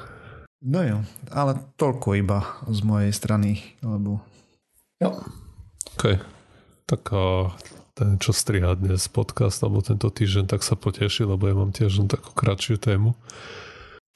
No 0.65 0.81
jo, 0.81 0.97
ale 1.29 1.61
toľko 1.77 2.17
iba 2.17 2.41
z 2.65 2.81
mojej 2.81 3.13
strany, 3.13 3.61
lebo... 3.85 4.17
Jo. 4.97 5.13
OK. 5.93 6.17
Tak 6.89 7.01
a 7.13 7.53
ten, 7.93 8.17
čo 8.17 8.33
striha 8.33 8.73
dnes 8.73 9.05
podcast, 9.05 9.61
alebo 9.61 9.85
tento 9.85 10.09
týždeň, 10.09 10.49
tak 10.49 10.65
sa 10.65 10.73
poteší, 10.73 11.29
lebo 11.29 11.45
ja 11.45 11.53
mám 11.53 11.69
tiež 11.69 12.09
takú 12.09 12.33
kratšiu 12.33 12.81
tému. 12.81 13.13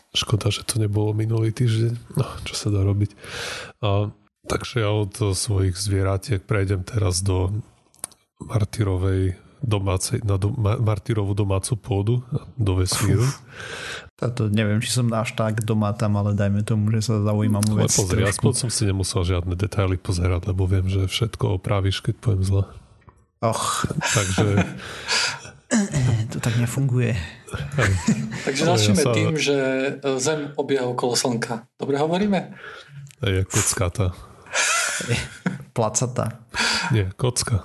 Škoda, 0.09 0.49
že 0.49 0.65
to 0.65 0.81
nebolo 0.81 1.13
minulý 1.13 1.53
týždeň. 1.53 2.17
No, 2.17 2.25
čo 2.41 2.57
sa 2.57 2.73
dá 2.73 2.81
robiť. 2.81 3.13
A, 3.85 4.09
takže 4.49 4.81
ja 4.81 4.89
od 4.89 5.13
svojich 5.13 5.77
zvieratiek 5.77 6.41
prejdem 6.41 6.81
teraz 6.81 7.21
do 7.21 7.61
Martyrovej 8.41 9.37
domácej, 9.59 10.23
na 10.23 10.39
do, 10.39 10.51
Martyrovú 10.59 11.35
domácu 11.35 11.75
pôdu 11.75 12.13
do 12.55 12.79
vesmíru. 12.79 13.27
Táto, 14.19 14.51
neviem, 14.51 14.83
či 14.83 14.91
som 14.91 15.07
až 15.15 15.31
tak 15.35 15.63
doma 15.63 15.95
tam, 15.95 16.19
ale 16.19 16.35
dajme 16.35 16.63
tomu, 16.67 16.91
že 16.91 17.07
sa 17.07 17.23
zaujímam 17.23 17.63
o 17.71 17.75
vec. 17.79 17.91
Pozri, 17.91 18.27
aspoň 18.27 18.53
som 18.55 18.69
si 18.71 18.83
nemusel 18.83 19.23
žiadne 19.23 19.55
detaily 19.55 19.95
pozerať, 19.95 20.51
lebo 20.51 20.67
viem, 20.67 20.87
že 20.91 21.07
všetko 21.07 21.59
opravíš, 21.59 22.03
keď 22.03 22.15
poviem 22.19 22.43
zle. 22.43 22.63
Och. 23.39 23.87
Takže... 24.11 24.45
to 26.33 26.37
tak 26.43 26.57
nefunguje. 26.59 27.15
Takže 28.43 28.61
začneme 28.65 29.01
ja 29.01 29.07
sa... 29.07 29.13
tým, 29.15 29.33
že 29.37 29.57
Zem 30.19 30.51
obieha 30.57 30.83
okolo 30.89 31.15
Slnka. 31.15 31.69
Dobre 31.79 31.95
hovoríme? 32.01 32.51
Je 33.23 33.45
kockata. 33.47 34.11
Placata. 35.71 36.43
Nie, 36.91 37.13
kocka. 37.15 37.63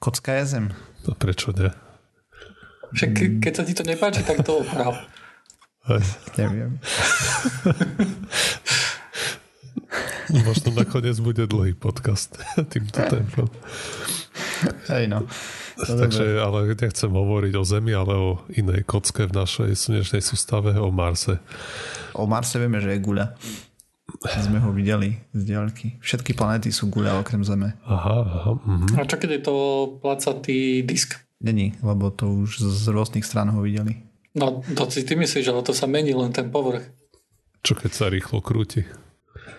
Kocka 0.00 0.42
je 0.42 0.44
Zem. 0.48 0.66
No 1.08 1.14
prečo 1.16 1.52
nie? 1.56 1.70
Však 2.90 3.10
keď 3.38 3.52
sa 3.54 3.62
ti 3.62 3.72
to 3.72 3.86
nepáči, 3.86 4.26
tak 4.26 4.42
to 4.42 4.60
oprav. 4.66 4.98
Neviem. 6.40 6.76
Možno 10.30 10.70
nakoniec 10.70 11.18
bude 11.18 11.46
dlhý 11.50 11.74
podcast 11.74 12.38
týmto 12.72 13.02
tempom. 13.02 13.50
Hej 14.92 15.10
no. 15.10 15.26
To 15.80 15.96
Takže, 15.96 16.36
dobre. 16.36 16.44
ale 16.44 16.58
nechcem 16.76 17.08
hovoriť 17.10 17.52
o 17.56 17.64
Zemi, 17.64 17.96
ale 17.96 18.12
o 18.12 18.44
inej 18.52 18.84
kocke 18.84 19.24
v 19.24 19.32
našej 19.32 19.72
slnečnej 19.72 20.20
sústave, 20.20 20.76
o 20.76 20.92
Marse. 20.92 21.40
O 22.12 22.28
Marse 22.28 22.60
vieme, 22.60 22.84
že 22.84 22.92
je 22.92 23.00
guľa. 23.00 23.32
Sme 24.20 24.58
ho 24.60 24.70
videli 24.74 25.20
z 25.32 25.42
diaľky. 25.46 25.96
Všetky 26.02 26.34
planéty 26.34 26.74
sú 26.74 26.90
guľa 26.90 27.20
okrem 27.22 27.42
Zeme. 27.42 27.78
Aha, 27.84 28.16
aha. 28.26 28.50
Uh-huh. 28.56 28.98
A 28.98 29.06
čo 29.08 29.16
keď 29.16 29.30
je 29.38 29.42
to 29.42 29.54
placatý 30.02 30.82
disk? 30.84 31.18
Není, 31.40 31.80
lebo 31.80 32.12
to 32.12 32.28
už 32.44 32.60
z 32.60 32.84
rôznych 32.92 33.24
strán 33.24 33.48
ho 33.50 33.64
videli. 33.64 34.04
No, 34.36 34.62
to 34.76 34.86
si 34.92 35.02
ty 35.02 35.16
myslíš, 35.16 35.50
ale 35.50 35.64
to 35.64 35.72
sa 35.72 35.88
mení 35.88 36.12
len 36.12 36.30
ten 36.30 36.52
povrch. 36.52 36.84
Čo 37.64 37.74
keď 37.80 37.90
sa 37.90 38.06
rýchlo 38.12 38.44
krúti? 38.44 38.84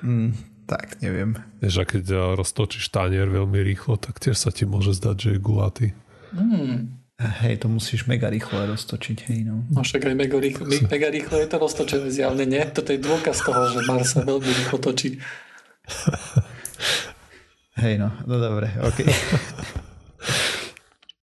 Mm, 0.05 0.37
tak, 0.69 1.01
neviem. 1.01 1.35
Vieš, 1.59 1.75
a 1.81 1.85
keď 1.89 2.37
roztočíš 2.37 2.93
tanier 2.93 3.27
veľmi 3.27 3.59
rýchlo, 3.65 3.97
tak 3.97 4.21
tiež 4.21 4.37
sa 4.37 4.53
ti 4.53 4.69
môže 4.69 4.95
zdať, 4.95 5.15
že 5.17 5.29
je 5.35 5.39
gulatý. 5.41 5.87
Mm. 6.31 7.00
Hej, 7.21 7.61
to 7.61 7.69
musíš 7.69 8.09
mega 8.09 8.33
rýchlo 8.33 8.65
roztočiť, 8.65 9.29
hej 9.29 9.45
no. 9.45 9.61
No 9.69 9.85
však 9.85 10.09
aj 10.09 10.15
mega 10.17 10.41
rýchlo, 10.41 10.65
mega 10.65 11.13
rýchlo 11.13 11.37
je 11.37 11.47
to 11.53 11.57
roztočené 11.61 12.09
zjavne, 12.09 12.49
nie? 12.49 12.65
Toto 12.73 12.89
je 12.89 12.97
dôkaz 12.97 13.45
toho, 13.45 13.61
že 13.69 13.85
Mars 13.85 14.17
sa 14.17 14.25
veľmi 14.25 14.49
rýchlo 14.49 14.81
točí. 14.81 15.21
Hej 17.81 18.01
no, 18.01 18.09
no 18.25 18.35
dobre, 18.41 18.73
ok. 18.81 19.05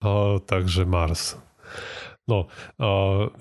a, 0.07 0.43
takže 0.43 0.83
Mars. 0.83 1.39
No, 2.25 2.49
a 2.81 2.89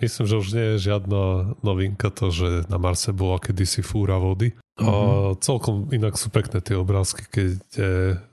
myslím, 0.03 0.25
že 0.27 0.39
už 0.43 0.47
nie 0.53 0.67
je 0.75 0.91
žiadna 0.91 1.55
novinka 1.63 2.11
to, 2.11 2.29
že 2.29 2.67
na 2.67 2.75
Marse 2.75 3.15
bola 3.15 3.39
kedysi 3.39 3.79
fúra 3.79 4.19
vody. 4.19 4.51
Mm-hmm. 4.73 4.89
Mhm. 4.89 5.37
celkom 5.37 5.75
inak 5.93 6.17
sú 6.17 6.33
pekné 6.33 6.57
tie 6.57 6.73
obrázky, 6.73 7.29
keď 7.29 7.61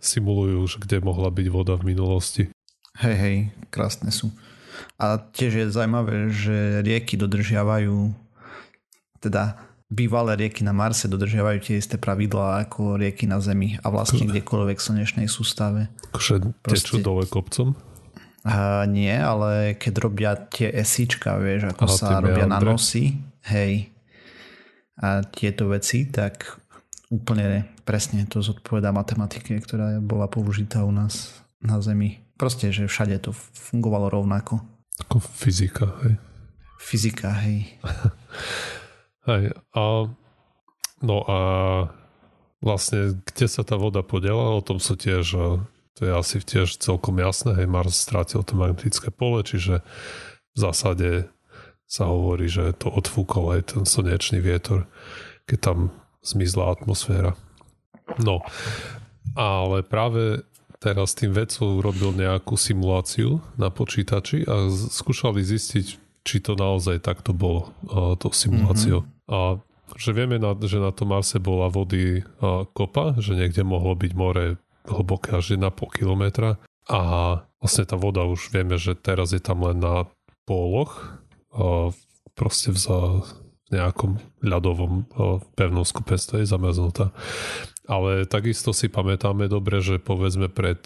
simulujú, 0.01 0.73
že 0.73 0.81
kde 0.81 1.05
mohla 1.05 1.29
byť 1.29 1.47
voda 1.53 1.77
v 1.77 1.93
minulosti. 1.93 2.49
Hej, 3.01 3.17
hej, 3.17 3.37
krásne 3.73 4.13
sú. 4.13 4.29
A 5.01 5.17
tiež 5.17 5.53
je 5.57 5.67
zaujímavé, 5.73 6.29
že 6.29 6.85
rieky 6.85 7.17
dodržiavajú, 7.17 8.13
teda 9.25 9.57
bývalé 9.91 10.47
rieky 10.47 10.63
na 10.63 10.71
Marse 10.71 11.11
dodržiavajú 11.11 11.59
tie 11.67 11.77
isté 11.81 11.99
pravidlá 11.99 12.69
ako 12.69 13.01
rieky 13.01 13.27
na 13.27 13.43
Zemi 13.43 13.75
a 13.83 13.91
vlastne 13.91 14.23
kdekoľvek 14.29 14.79
v 14.79 14.87
slnečnej 14.87 15.27
sústave. 15.27 15.91
Akože 16.15 16.55
tečú 16.63 17.03
dole 17.03 17.27
kopcom? 17.27 17.75
A 18.47 18.89
nie, 18.89 19.13
ale 19.13 19.77
keď 19.77 19.95
robia 20.01 20.33
tie 20.37 20.73
esíčka, 20.73 21.37
vieš, 21.37 21.77
ako 21.77 21.85
Aha, 21.85 21.93
sa 21.93 22.09
robia 22.25 22.49
na 22.49 22.57
nosy, 22.57 23.21
hej, 23.53 23.93
a 25.01 25.25
tieto 25.25 25.69
veci, 25.69 26.09
tak 26.09 26.61
úplne 27.09 27.69
presne 27.85 28.25
to 28.29 28.45
zodpoveda 28.45 28.93
matematike, 28.93 29.57
ktorá 29.61 29.99
bola 30.01 30.29
použitá 30.29 30.85
u 30.85 30.93
nás 30.93 31.41
na 31.61 31.81
Zemi. 31.81 32.21
Proste, 32.40 32.72
že 32.72 32.88
všade 32.88 33.20
to 33.20 33.37
fungovalo 33.37 34.09
rovnako. 34.09 34.64
Ako 35.05 35.20
fyzika, 35.20 35.92
hej. 36.00 36.16
Fyzika, 36.81 37.37
hej. 37.44 37.68
hej, 39.29 39.53
a 39.76 40.09
no 41.05 41.16
a 41.29 41.38
vlastne, 42.64 43.20
kde 43.29 43.44
sa 43.44 43.61
tá 43.61 43.76
voda 43.76 44.00
podiela, 44.00 44.57
o 44.57 44.64
tom 44.64 44.81
sú 44.81 44.96
tiež, 44.96 45.37
to 45.92 46.00
je 46.00 46.12
asi 46.16 46.40
tiež 46.40 46.81
celkom 46.81 47.20
jasné, 47.20 47.61
hej, 47.61 47.68
Mars 47.68 48.00
strátil 48.00 48.40
to 48.40 48.57
magnetické 48.57 49.12
pole, 49.12 49.44
čiže 49.44 49.85
v 50.57 50.57
zásade 50.57 51.29
sa 51.85 52.09
hovorí, 52.09 52.48
že 52.48 52.72
to 52.72 52.88
odfúkol 52.88 53.53
aj 53.53 53.76
ten 53.76 53.85
slnečný 53.85 54.40
vietor, 54.40 54.88
keď 55.44 55.59
tam 55.61 55.79
zmizla 56.24 56.72
atmosféra. 56.72 57.37
No, 58.16 58.40
ale 59.37 59.85
práve 59.85 60.48
teraz 60.81 61.12
tým 61.12 61.37
vedcov 61.37 61.85
urobil 61.85 62.16
nejakú 62.16 62.57
simuláciu 62.57 63.38
na 63.61 63.69
počítači 63.69 64.49
a 64.49 64.73
skúšali 64.73 65.45
zistiť, 65.45 65.87
či 66.25 66.37
to 66.40 66.57
naozaj 66.57 67.05
takto 67.05 67.37
bolo, 67.37 67.71
uh, 67.93 68.16
to 68.16 68.33
simuláciou. 68.33 69.05
Mm-hmm. 69.05 69.31
A 69.31 69.38
že 70.01 70.11
vieme, 70.16 70.40
na, 70.40 70.57
že 70.57 70.81
na 70.81 70.95
tom 70.95 71.12
Marse 71.12 71.37
bola 71.37 71.69
vody 71.69 72.25
uh, 72.25 72.64
kopa, 72.73 73.21
že 73.21 73.37
niekde 73.37 73.61
mohlo 73.61 73.93
byť 73.93 74.12
more 74.16 74.57
hlboké 74.88 75.37
až 75.37 75.61
1,5 75.61 75.99
kilometra 76.01 76.57
a 76.88 77.01
vlastne 77.61 77.85
tá 77.85 78.01
voda 78.01 78.25
už 78.25 78.51
vieme, 78.51 78.81
že 78.81 78.97
teraz 78.97 79.37
je 79.37 79.43
tam 79.43 79.62
len 79.69 79.79
na 79.79 80.09
póloch, 80.49 81.21
uh, 81.53 81.93
proste 82.33 82.73
v, 82.73 82.79
za, 82.81 82.99
nejakom 83.71 84.19
ľadovom 84.43 85.07
pevnom 85.55 85.87
skupenstve 85.87 86.43
je 86.43 86.51
zamrznutá. 86.51 87.15
Ale 87.91 88.27
takisto 88.27 88.71
si 88.71 88.87
pamätáme 88.91 89.51
dobre, 89.51 89.83
že 89.83 89.99
povedzme 89.99 90.51
pred 90.51 90.79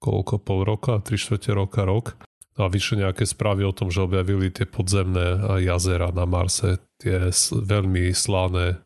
koľko, 0.00 0.40
pol 0.40 0.64
roka, 0.64 1.00
tri 1.00 1.16
štvrte 1.16 1.50
roka, 1.56 1.82
rok, 1.84 2.16
a 2.56 2.72
vyšli 2.72 3.04
nejaké 3.04 3.28
správy 3.28 3.68
o 3.68 3.72
tom, 3.76 3.92
že 3.92 4.00
objavili 4.00 4.48
tie 4.48 4.64
podzemné 4.64 5.60
jazera 5.60 6.08
na 6.08 6.24
Marse, 6.24 6.80
tie 6.96 7.28
veľmi 7.52 8.16
slané, 8.16 8.80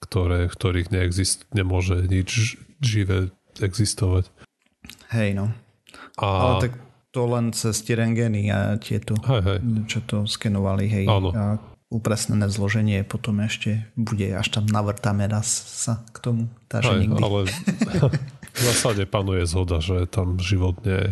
ktoré, 0.00 0.48
v 0.48 0.56
ktorých 0.56 0.88
neexist, 0.88 1.44
nemôže 1.52 2.08
nič 2.08 2.56
živé 2.80 3.28
existovať. 3.60 4.32
Hej, 5.12 5.36
no. 5.36 5.52
A... 6.16 6.24
Ale 6.24 6.54
tak 6.68 6.72
to 7.12 7.28
len 7.28 7.52
cez 7.52 7.84
tie 7.84 7.96
rengeny 8.00 8.48
a 8.48 8.80
tieto, 8.80 9.16
hej, 9.28 9.40
hej. 9.44 9.58
čo 9.88 10.00
to 10.08 10.24
skenovali, 10.24 10.88
hej. 10.88 11.04
Áno. 11.04 11.32
A 11.36 11.60
upresnené 11.92 12.50
zloženie 12.50 13.06
potom 13.06 13.38
ešte 13.42 13.86
bude, 13.94 14.26
až 14.34 14.58
tam 14.58 14.66
navrtáme 14.66 15.26
raz 15.30 15.46
sa 15.50 16.02
k 16.10 16.18
tomu. 16.18 16.44
Takže 16.66 17.06
nikdy. 17.06 17.20
Ale 17.22 17.40
v 18.56 18.60
zásade 18.60 19.06
panuje 19.06 19.46
zhoda, 19.46 19.78
že 19.78 20.10
tam 20.10 20.42
život 20.42 20.82
nie 20.82 20.98
je 20.98 21.10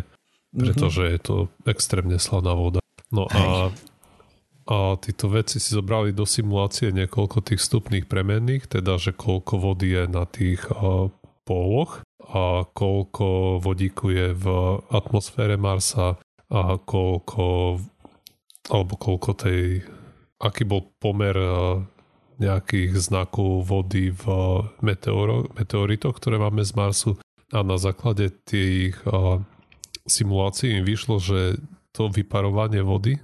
pretože 0.55 1.03
je 1.03 1.19
to 1.19 1.35
extrémne 1.67 2.15
slaná 2.15 2.55
voda. 2.55 2.79
No 3.11 3.27
a, 3.29 3.69
a 4.65 4.77
títo 4.97 5.29
veci 5.29 5.59
si 5.59 5.75
zobrali 5.75 6.15
do 6.15 6.23
simulácie 6.23 6.95
niekoľko 6.95 7.43
tých 7.43 7.61
vstupných 7.61 8.07
premenných, 8.07 8.71
teda 8.71 8.95
že 8.95 9.11
koľko 9.13 9.59
vody 9.59 9.93
je 9.93 10.03
na 10.07 10.23
tých 10.25 10.63
póloch 11.45 12.01
a 12.25 12.65
koľko 12.65 13.59
vodíku 13.61 14.09
je 14.09 14.33
v 14.33 14.45
atmosfére 14.89 15.59
Marsa 15.59 16.17
a 16.49 16.61
koľko 16.81 17.77
alebo 18.65 18.93
koľko 18.97 19.29
tej 19.37 19.85
aký 20.39 20.67
bol 20.67 20.91
pomer 20.99 21.35
uh, 21.35 21.81
nejakých 22.35 22.99
znakov 22.99 23.63
vody 23.63 24.11
v 24.11 24.25
meteoro, 24.83 25.47
meteoritoch, 25.55 26.19
ktoré 26.19 26.35
máme 26.35 26.67
z 26.67 26.75
Marsu 26.75 27.11
a 27.55 27.63
na 27.63 27.79
základe 27.79 28.31
tých 28.43 28.99
uh, 29.07 29.39
simulácii 30.03 30.81
im 30.81 30.83
vyšlo, 30.83 31.23
že 31.23 31.59
to 31.95 32.11
vyparovanie 32.11 32.83
vody, 32.83 33.23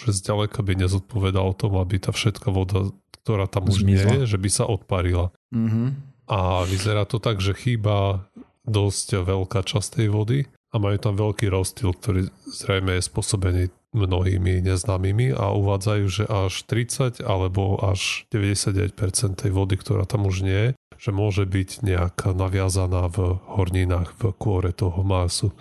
že 0.00 0.16
zďaleka 0.16 0.64
by 0.64 0.86
nezodpovedalo 0.86 1.52
tomu, 1.52 1.84
aby 1.84 2.00
tá 2.00 2.16
všetka 2.16 2.48
voda, 2.48 2.88
ktorá 3.22 3.44
tam 3.44 3.68
už 3.68 3.84
nie 3.84 4.00
je, 4.00 4.24
že 4.24 4.38
by 4.40 4.48
sa 4.48 4.64
odparila. 4.64 5.34
Mm-hmm. 5.52 5.88
A 6.26 6.64
vyzerá 6.64 7.04
to 7.04 7.20
tak, 7.20 7.44
že 7.44 7.52
chýba 7.54 8.26
dosť 8.66 9.22
veľká 9.22 9.62
časť 9.62 10.02
tej 10.02 10.08
vody 10.10 10.38
a 10.74 10.76
majú 10.82 10.98
tam 10.98 11.14
veľký 11.14 11.46
rozdiel, 11.52 11.94
ktorý 11.94 12.20
zrejme 12.50 12.98
je 12.98 13.02
spôsobený 13.06 13.64
mnohými 13.96 14.60
neznámymi 14.60 15.32
a 15.32 15.56
uvádzajú, 15.56 16.04
že 16.06 16.24
až 16.28 16.62
30 16.68 17.24
alebo 17.24 17.80
až 17.80 18.28
99% 18.28 18.92
tej 19.40 19.50
vody, 19.50 19.80
ktorá 19.80 20.04
tam 20.04 20.28
už 20.28 20.44
nie 20.44 20.60
je, 20.70 20.70
že 21.00 21.10
môže 21.12 21.48
byť 21.48 21.84
nejaká 21.84 22.36
naviazaná 22.36 23.08
v 23.08 23.40
horninách 23.56 24.12
v 24.16 24.22
kôre 24.36 24.76
toho 24.76 25.00
Marsu. 25.00 25.52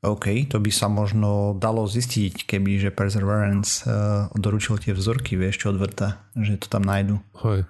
OK, 0.00 0.48
to 0.48 0.56
by 0.56 0.72
sa 0.72 0.88
možno 0.88 1.52
dalo 1.60 1.84
zistiť, 1.84 2.48
keby 2.48 2.80
že 2.80 2.90
Perseverance 2.90 3.84
uh, 3.84 4.32
doručil 4.32 4.80
tie 4.80 4.96
vzorky, 4.96 5.36
vieš, 5.36 5.60
čo 5.60 5.76
odvrta, 5.76 6.24
že 6.32 6.56
to 6.56 6.72
tam 6.72 6.88
nájdu. 6.88 7.20
Hej. 7.44 7.68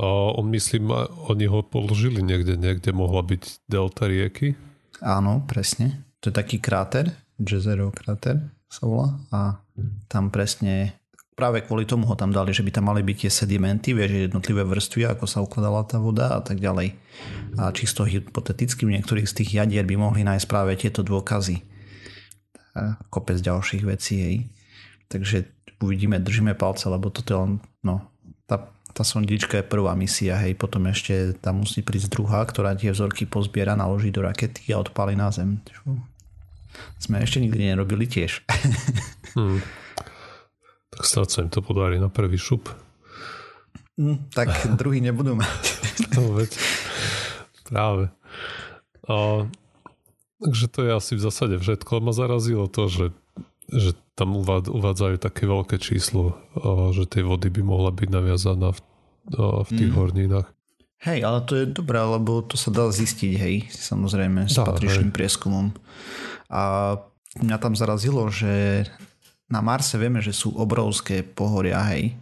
A 0.00 0.06
on 0.38 0.46
myslím, 0.54 0.94
oni 1.26 1.50
ho 1.50 1.66
položili 1.66 2.22
niekde, 2.22 2.54
niekde 2.54 2.94
mohla 2.94 3.26
byť 3.26 3.66
delta 3.66 4.06
rieky. 4.06 4.54
Áno, 5.02 5.42
presne. 5.44 6.06
To 6.22 6.30
je 6.30 6.38
taký 6.38 6.62
kráter, 6.62 7.18
Jezero 7.36 7.90
kráter 7.90 8.59
sa 8.70 8.86
volá 8.86 9.18
a 9.34 9.58
tam 10.06 10.30
presne 10.30 10.94
práve 11.34 11.64
kvôli 11.64 11.88
tomu 11.88 12.04
ho 12.04 12.12
tam 12.14 12.30
dali, 12.30 12.52
že 12.52 12.60
by 12.60 12.68
tam 12.68 12.92
mali 12.92 13.00
byť 13.00 13.16
tie 13.24 13.32
sedimenty, 13.32 13.96
vieš, 13.96 14.28
jednotlivé 14.28 14.60
vrstvy, 14.60 15.08
ako 15.08 15.24
sa 15.24 15.40
ukladala 15.40 15.88
tá 15.88 15.96
voda 15.96 16.36
a 16.36 16.40
tak 16.44 16.60
ďalej. 16.60 16.92
A 17.56 17.72
čisto 17.72 18.04
hypoteticky 18.04 18.84
v 18.84 19.00
niektorých 19.00 19.24
z 19.24 19.36
tých 19.40 19.50
jadier 19.56 19.88
by 19.88 19.96
mohli 19.96 20.20
nájsť 20.20 20.44
práve 20.44 20.76
tieto 20.76 21.00
dôkazy. 21.00 21.64
A 22.76 23.00
kopec 23.08 23.40
ďalších 23.40 23.82
vecí, 23.88 24.14
hej. 24.20 24.36
Takže 25.08 25.48
uvidíme, 25.80 26.20
držíme 26.20 26.52
palce, 26.54 26.92
lebo 26.92 27.08
toto 27.08 27.28
je 27.32 27.38
len, 27.40 27.52
no, 27.80 28.04
tá, 28.44 28.68
tá 28.92 29.00
sondička 29.00 29.64
je 29.64 29.66
prvá 29.66 29.96
misia, 29.96 30.36
hej, 30.44 30.52
potom 30.60 30.84
ešte 30.92 31.40
tam 31.40 31.64
musí 31.64 31.80
prísť 31.80 32.20
druhá, 32.20 32.44
ktorá 32.44 32.76
tie 32.76 32.92
vzorky 32.92 33.24
pozbiera, 33.24 33.74
naloží 33.74 34.12
do 34.12 34.20
rakety 34.20 34.76
a 34.76 34.78
odpáli 34.78 35.16
na 35.16 35.32
zem. 35.32 35.64
Sme 37.00 37.22
ešte 37.24 37.40
nikdy 37.40 37.74
nerobili 37.74 38.06
tiež. 38.06 38.42
Hmm. 39.30 39.62
Tak 40.90 41.06
snad 41.06 41.30
sa 41.30 41.46
im 41.46 41.54
to 41.54 41.62
podarí 41.62 42.02
na 42.02 42.10
prvý 42.10 42.34
šup. 42.34 42.66
Mm, 43.94 44.32
tak 44.34 44.50
druhý 44.80 44.98
nebudú 44.98 45.38
mať. 45.38 45.62
no 46.18 46.34
veď, 46.34 46.50
práve. 47.68 48.04
A, 49.06 49.46
takže 50.42 50.66
to 50.66 50.78
je 50.82 50.90
asi 50.90 51.12
v 51.14 51.22
zásade 51.22 51.56
všetko. 51.62 52.02
Ma 52.02 52.10
zarazilo 52.16 52.66
to, 52.66 52.90
že, 52.90 53.06
že 53.70 53.94
tam 54.18 54.34
uvádzajú 54.66 55.22
také 55.22 55.46
veľké 55.46 55.76
číslo, 55.78 56.40
a, 56.56 56.90
že 56.96 57.06
tej 57.06 57.28
vody 57.28 57.52
by 57.52 57.62
mohla 57.62 57.94
byť 57.94 58.08
naviazaná 58.10 58.74
v, 58.74 58.80
a, 59.36 59.62
v 59.62 59.70
tých 59.70 59.92
mm. 59.92 59.98
horninách. 60.00 60.48
Hej, 61.00 61.24
ale 61.24 61.40
to 61.48 61.56
je 61.56 61.64
dobré, 61.64 61.96
lebo 61.96 62.44
to 62.44 62.60
sa 62.60 62.68
dá 62.68 62.84
zistiť, 62.92 63.32
hej, 63.40 63.56
samozrejme, 63.72 64.44
s 64.44 64.60
dá, 64.60 64.68
patričným 64.68 65.08
hej. 65.08 65.16
prieskumom. 65.16 65.72
A 66.52 66.94
mňa 67.40 67.56
tam 67.56 67.72
zarazilo, 67.72 68.28
že 68.28 68.84
na 69.48 69.64
Marse 69.64 69.96
vieme, 69.96 70.20
že 70.20 70.36
sú 70.36 70.52
obrovské 70.60 71.24
pohoria, 71.24 71.80
hej. 71.96 72.12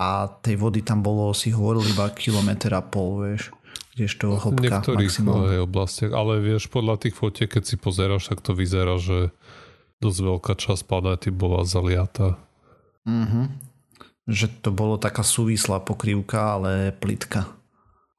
A 0.00 0.32
tej 0.40 0.56
vody 0.56 0.80
tam 0.80 1.04
bolo, 1.04 1.36
si 1.36 1.52
hovoril, 1.52 1.84
iba 1.92 2.08
kilometr 2.08 2.72
a 2.72 2.80
pol, 2.80 3.28
vieš. 3.28 3.52
Kdežto 3.92 4.32
hĺbka 4.32 4.80
niektorých 4.80 5.12
maximálne. 5.12 5.60
oblastiach, 5.60 6.12
ale 6.16 6.40
vieš, 6.40 6.72
podľa 6.72 7.04
tých 7.04 7.12
fotiek, 7.20 7.52
keď 7.52 7.68
si 7.68 7.76
pozeráš, 7.76 8.32
tak 8.32 8.40
to 8.40 8.56
vyzerá, 8.56 8.96
že 8.96 9.28
dosť 10.00 10.18
veľká 10.24 10.52
časť 10.56 10.88
planéty 10.88 11.28
bola 11.28 11.68
zaliata. 11.68 12.40
Mhm. 13.04 13.68
Že 14.24 14.46
to 14.64 14.70
bolo 14.72 14.96
taká 14.96 15.20
súvislá 15.20 15.84
pokrývka, 15.84 16.56
ale 16.56 16.96
plitka. 16.96 17.59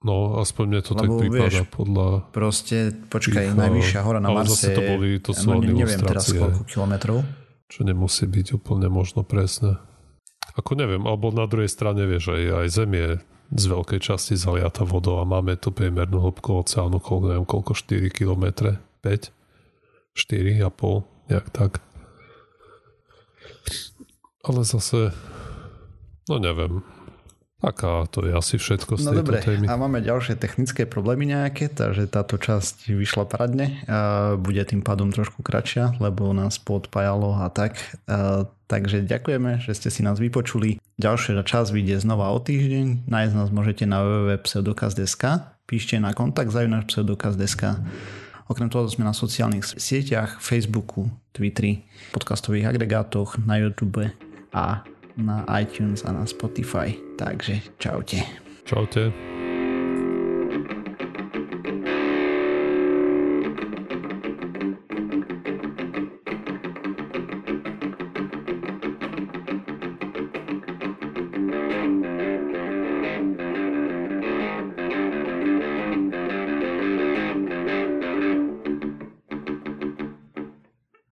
No, 0.02 0.42
aspoň 0.42 0.64
mne 0.66 0.82
to 0.82 0.94
Lebo, 0.98 1.02
tak 1.02 1.10
prípada 1.22 1.62
podľa... 1.70 2.08
Proste, 2.34 2.90
počkaj, 2.90 3.54
tých, 3.54 3.58
najvyššia 3.58 4.02
hora 4.02 4.18
na 4.18 4.34
Marse... 4.34 4.74
to 4.74 4.82
boli, 4.82 5.22
to 5.22 5.30
sú 5.38 5.54
no, 5.54 5.62
neviem 5.62 6.02
teraz 6.02 6.26
koľko 6.34 6.66
kilometrov. 6.66 7.22
čo 7.70 7.86
nemusí 7.86 8.26
byť 8.26 8.58
úplne 8.58 8.90
možno 8.90 9.22
presné. 9.22 9.78
Ako 10.58 10.74
neviem, 10.74 11.06
alebo 11.06 11.30
na 11.30 11.46
druhej 11.46 11.70
strane 11.70 12.10
vieš, 12.10 12.34
aj, 12.34 12.66
aj 12.66 12.68
Zem 12.74 12.92
je 12.98 13.10
z 13.52 13.64
veľkej 13.70 14.00
časti 14.02 14.34
zaliata 14.34 14.88
vodou 14.90 15.22
a 15.22 15.28
máme 15.28 15.54
tu 15.62 15.70
priemernú 15.70 16.18
hĺbku 16.18 16.66
oceánu, 16.66 16.98
koľko, 16.98 17.26
neviem, 17.30 17.46
koľko, 17.46 17.72
4 17.78 18.10
km, 18.10 18.74
5, 19.06 19.30
4,5, 20.18 21.30
nejak 21.30 21.48
tak. 21.54 21.86
Ale 24.42 24.66
zase, 24.66 25.14
no 26.26 26.42
neviem, 26.42 26.82
Taká 27.62 28.10
to 28.10 28.26
je 28.26 28.34
asi 28.34 28.58
všetko 28.58 28.98
z 28.98 29.06
no 29.06 29.12
tejto 29.14 29.22
dobre, 29.22 29.38
témy. 29.46 29.66
a 29.70 29.78
máme 29.78 30.02
ďalšie 30.02 30.34
technické 30.42 30.90
problémy 30.90 31.30
nejaké, 31.30 31.70
takže 31.70 32.10
táto 32.10 32.42
časť 32.42 32.90
vyšla 32.90 33.30
paradne. 33.30 33.86
A 33.86 34.34
bude 34.34 34.66
tým 34.66 34.82
pádom 34.82 35.14
trošku 35.14 35.46
kratšia, 35.46 35.94
lebo 36.02 36.34
nás 36.34 36.58
podpájalo 36.58 37.38
a 37.38 37.54
tak. 37.54 37.78
A, 38.10 38.50
takže 38.66 39.06
ďakujeme, 39.06 39.62
že 39.62 39.78
ste 39.78 39.94
si 39.94 40.02
nás 40.02 40.18
vypočuli. 40.18 40.82
Ďalšia 40.98 41.46
časť 41.46 41.70
vyjde 41.70 42.02
znova 42.02 42.34
o 42.34 42.42
týždeň. 42.42 43.06
Nájsť 43.06 43.34
nás 43.38 43.54
môžete 43.54 43.86
na 43.86 44.02
www.pseudokaz.sk 44.02 45.54
Píšte 45.70 46.02
na 46.02 46.18
kontakt 46.18 46.50
zajunáš 46.50 46.90
pseudokaz.sk 46.90 47.78
Okrem 48.52 48.68
toho 48.68 48.84
sme 48.90 49.08
na 49.08 49.16
sociálnych 49.16 49.64
sieťach, 49.80 50.44
Facebooku, 50.44 51.08
Twitteri, 51.32 51.88
podcastových 52.12 52.68
agregátoch, 52.74 53.40
na 53.48 53.56
YouTube 53.62 54.12
a 54.52 54.84
na 55.18 55.46
iTunes 55.60 56.06
a 56.06 56.12
na 56.12 56.26
Spotify. 56.26 56.96
Takže 57.18 57.62
čaute. 57.78 58.18
Čaute. 58.64 59.31